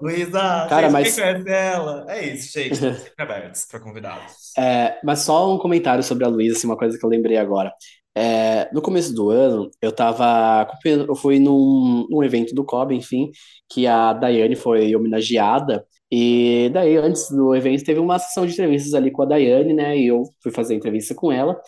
[0.00, 1.14] Luísa, Cara, mas...
[1.14, 2.06] quem conhece ela?
[2.08, 2.72] É isso, gente.
[2.72, 4.34] Estamos sempre abertos para convidados.
[4.56, 7.72] É, mas só um comentário sobre a Luísa, assim, uma coisa que eu lembrei agora.
[8.16, 10.68] É, no começo do ano, eu tava.
[10.84, 13.32] Eu fui num, num evento do COB, enfim,
[13.68, 15.84] que a Daiane foi homenageada.
[16.10, 19.96] E daí, antes do evento, teve uma sessão de entrevistas ali com a Daiane, né?
[19.98, 21.60] E eu fui fazer entrevista com ela.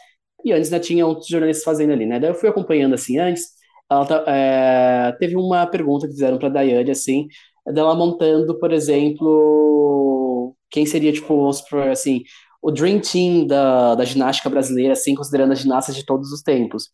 [0.44, 2.20] E antes ainda tinha outros jornalistas fazendo ali, né?
[2.20, 3.44] Daí eu fui acompanhando assim antes.
[3.90, 7.28] Ela tá, é, teve uma pergunta que fizeram para Daiane, assim,
[7.66, 11.48] dela montando, por exemplo, quem seria, tipo,
[11.90, 12.22] assim,
[12.66, 16.88] o Dream Team da, da ginástica brasileira, assim, considerando as ginastas de todos os tempos.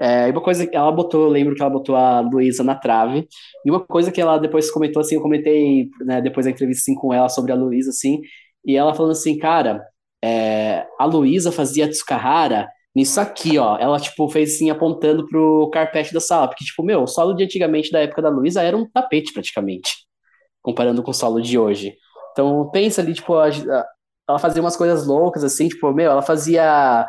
[0.00, 3.28] É, uma coisa que ela botou, eu lembro que ela botou a Luísa na trave,
[3.62, 6.94] e uma coisa que ela depois comentou, assim, eu comentei, né, depois da entrevista, assim,
[6.94, 8.22] com ela sobre a Luísa, assim,
[8.64, 9.84] e ela falando assim, cara,
[10.24, 12.66] é, a Luísa fazia Tsukahara
[12.96, 17.02] nisso aqui, ó, ela, tipo, fez assim, apontando pro carpete da sala, porque, tipo, meu,
[17.02, 19.90] o solo de antigamente, da época da Luísa, era um tapete, praticamente,
[20.62, 21.94] comparando com o solo de hoje.
[22.32, 23.50] Então, pensa ali, tipo, a,
[24.28, 27.06] ela fazia umas coisas loucas, assim, tipo, meu, ela fazia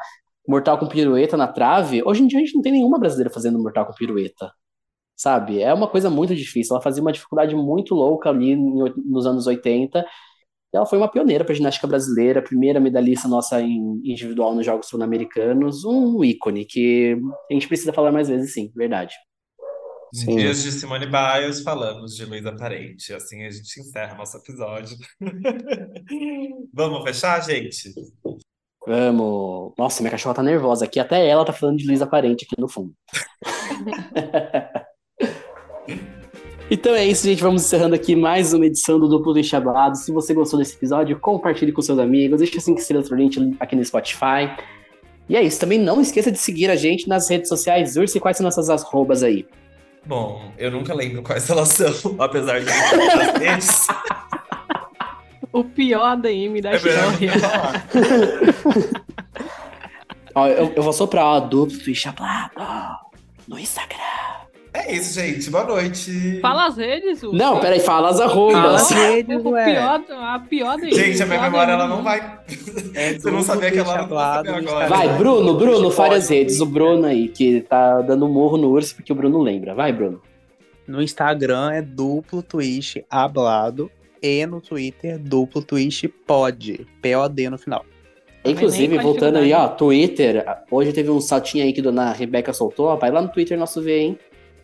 [0.47, 2.01] mortal com pirueta na trave.
[2.05, 4.51] Hoje em dia a gente não tem nenhuma brasileira fazendo mortal com pirueta,
[5.15, 5.61] sabe?
[5.61, 6.75] É uma coisa muito difícil.
[6.75, 10.05] Ela fazia uma dificuldade muito louca ali nos anos 80.
[10.73, 14.87] E ela foi uma pioneira para ginástica brasileira, primeira medalhista nossa em individual nos Jogos
[14.87, 17.17] Sul-Americanos, um ícone que
[17.49, 19.15] a gente precisa falar mais vezes, sim, verdade.
[20.13, 20.37] Sim.
[20.37, 23.13] Dias de Simone Biles, falamos de Luísa Parente.
[23.13, 24.97] Assim a gente encerra nosso episódio.
[26.73, 27.93] Vamos fechar, gente?
[28.87, 29.73] Vamos.
[29.77, 30.99] Nossa, minha cachorra tá nervosa aqui.
[30.99, 32.91] Até ela tá falando de Luísa Parente aqui no fundo.
[36.71, 37.43] então é isso, gente.
[37.43, 39.95] Vamos encerrando aqui mais uma edição do Duplo do Enxablado.
[39.95, 42.39] Se você gostou desse episódio, compartilhe com seus amigos.
[42.39, 44.49] Deixa 5 estrelas pro link aqui no Spotify.
[45.29, 45.59] E é isso.
[45.59, 47.95] Também não esqueça de seguir a gente nas redes sociais.
[47.95, 49.45] Ursi, quais são nossas arrobas aí?
[50.05, 52.69] Bom, eu nunca lembro quais elas são, apesar de
[53.47, 53.87] as
[55.51, 57.31] O pior DM da é história.
[60.35, 62.53] Ó, eu, eu vou soprar, ó, duplo e chaplado
[63.47, 63.97] no Instagram.
[64.73, 65.49] É isso, gente.
[65.49, 66.39] Boa noite.
[66.41, 67.35] Fala as redes, Hugo.
[67.35, 68.61] Não, peraí, fala as arrobas.
[68.61, 70.93] Fala as redes, o pior, a pior DM.
[70.93, 72.39] Gente, a minha memória, ela não vai...
[72.93, 74.87] É Você não sabia que ela não sabia agora.
[74.87, 76.59] Vai, Bruno, Bruno, fale as redes.
[76.59, 79.73] O Bruno aí, que tá dando um morro no urso, porque o Bruno lembra.
[79.73, 80.21] Vai, Bruno.
[80.87, 83.91] No Instagram é duplo twist hablado
[84.21, 87.85] e no Twitter duplo twist pod, P-O-D no final.
[88.43, 92.87] Inclusive, voltando aí, ó, Twitter, hoje teve um saltinho aí que a dona Rebeca soltou,
[92.87, 94.19] ó, vai lá no Twitter nosso ver, hein?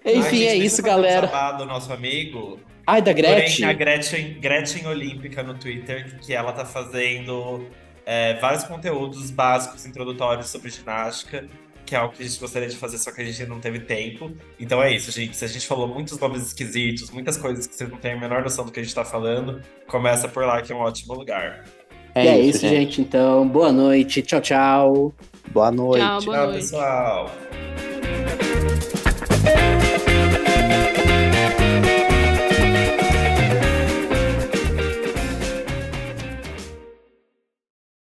[0.05, 1.53] Enfim, Ai, é isso, galera.
[1.53, 2.59] Um do nosso amigo.
[2.85, 3.65] Ai, da Gretchen.
[3.65, 7.67] Porém, a Gretchen, Gretchen Olímpica no Twitter, que ela tá fazendo
[8.05, 11.47] é, vários conteúdos básicos, introdutórios sobre ginástica
[11.85, 13.79] que é algo que a gente gostaria de fazer, só que a gente não teve
[13.79, 14.31] tempo.
[14.59, 15.37] Então é isso, gente.
[15.37, 18.41] Se a gente falou muitos nomes esquisitos, muitas coisas que vocês não têm a menor
[18.41, 21.63] noção do que a gente tá falando, começa por lá, que é um ótimo lugar.
[22.15, 22.75] É, é isso, gente.
[22.75, 23.01] gente.
[23.01, 24.21] Então, boa noite.
[24.23, 25.13] Tchau, tchau.
[25.51, 26.03] Boa noite.
[26.03, 26.61] Tchau, boa tchau noite.
[26.61, 27.31] pessoal.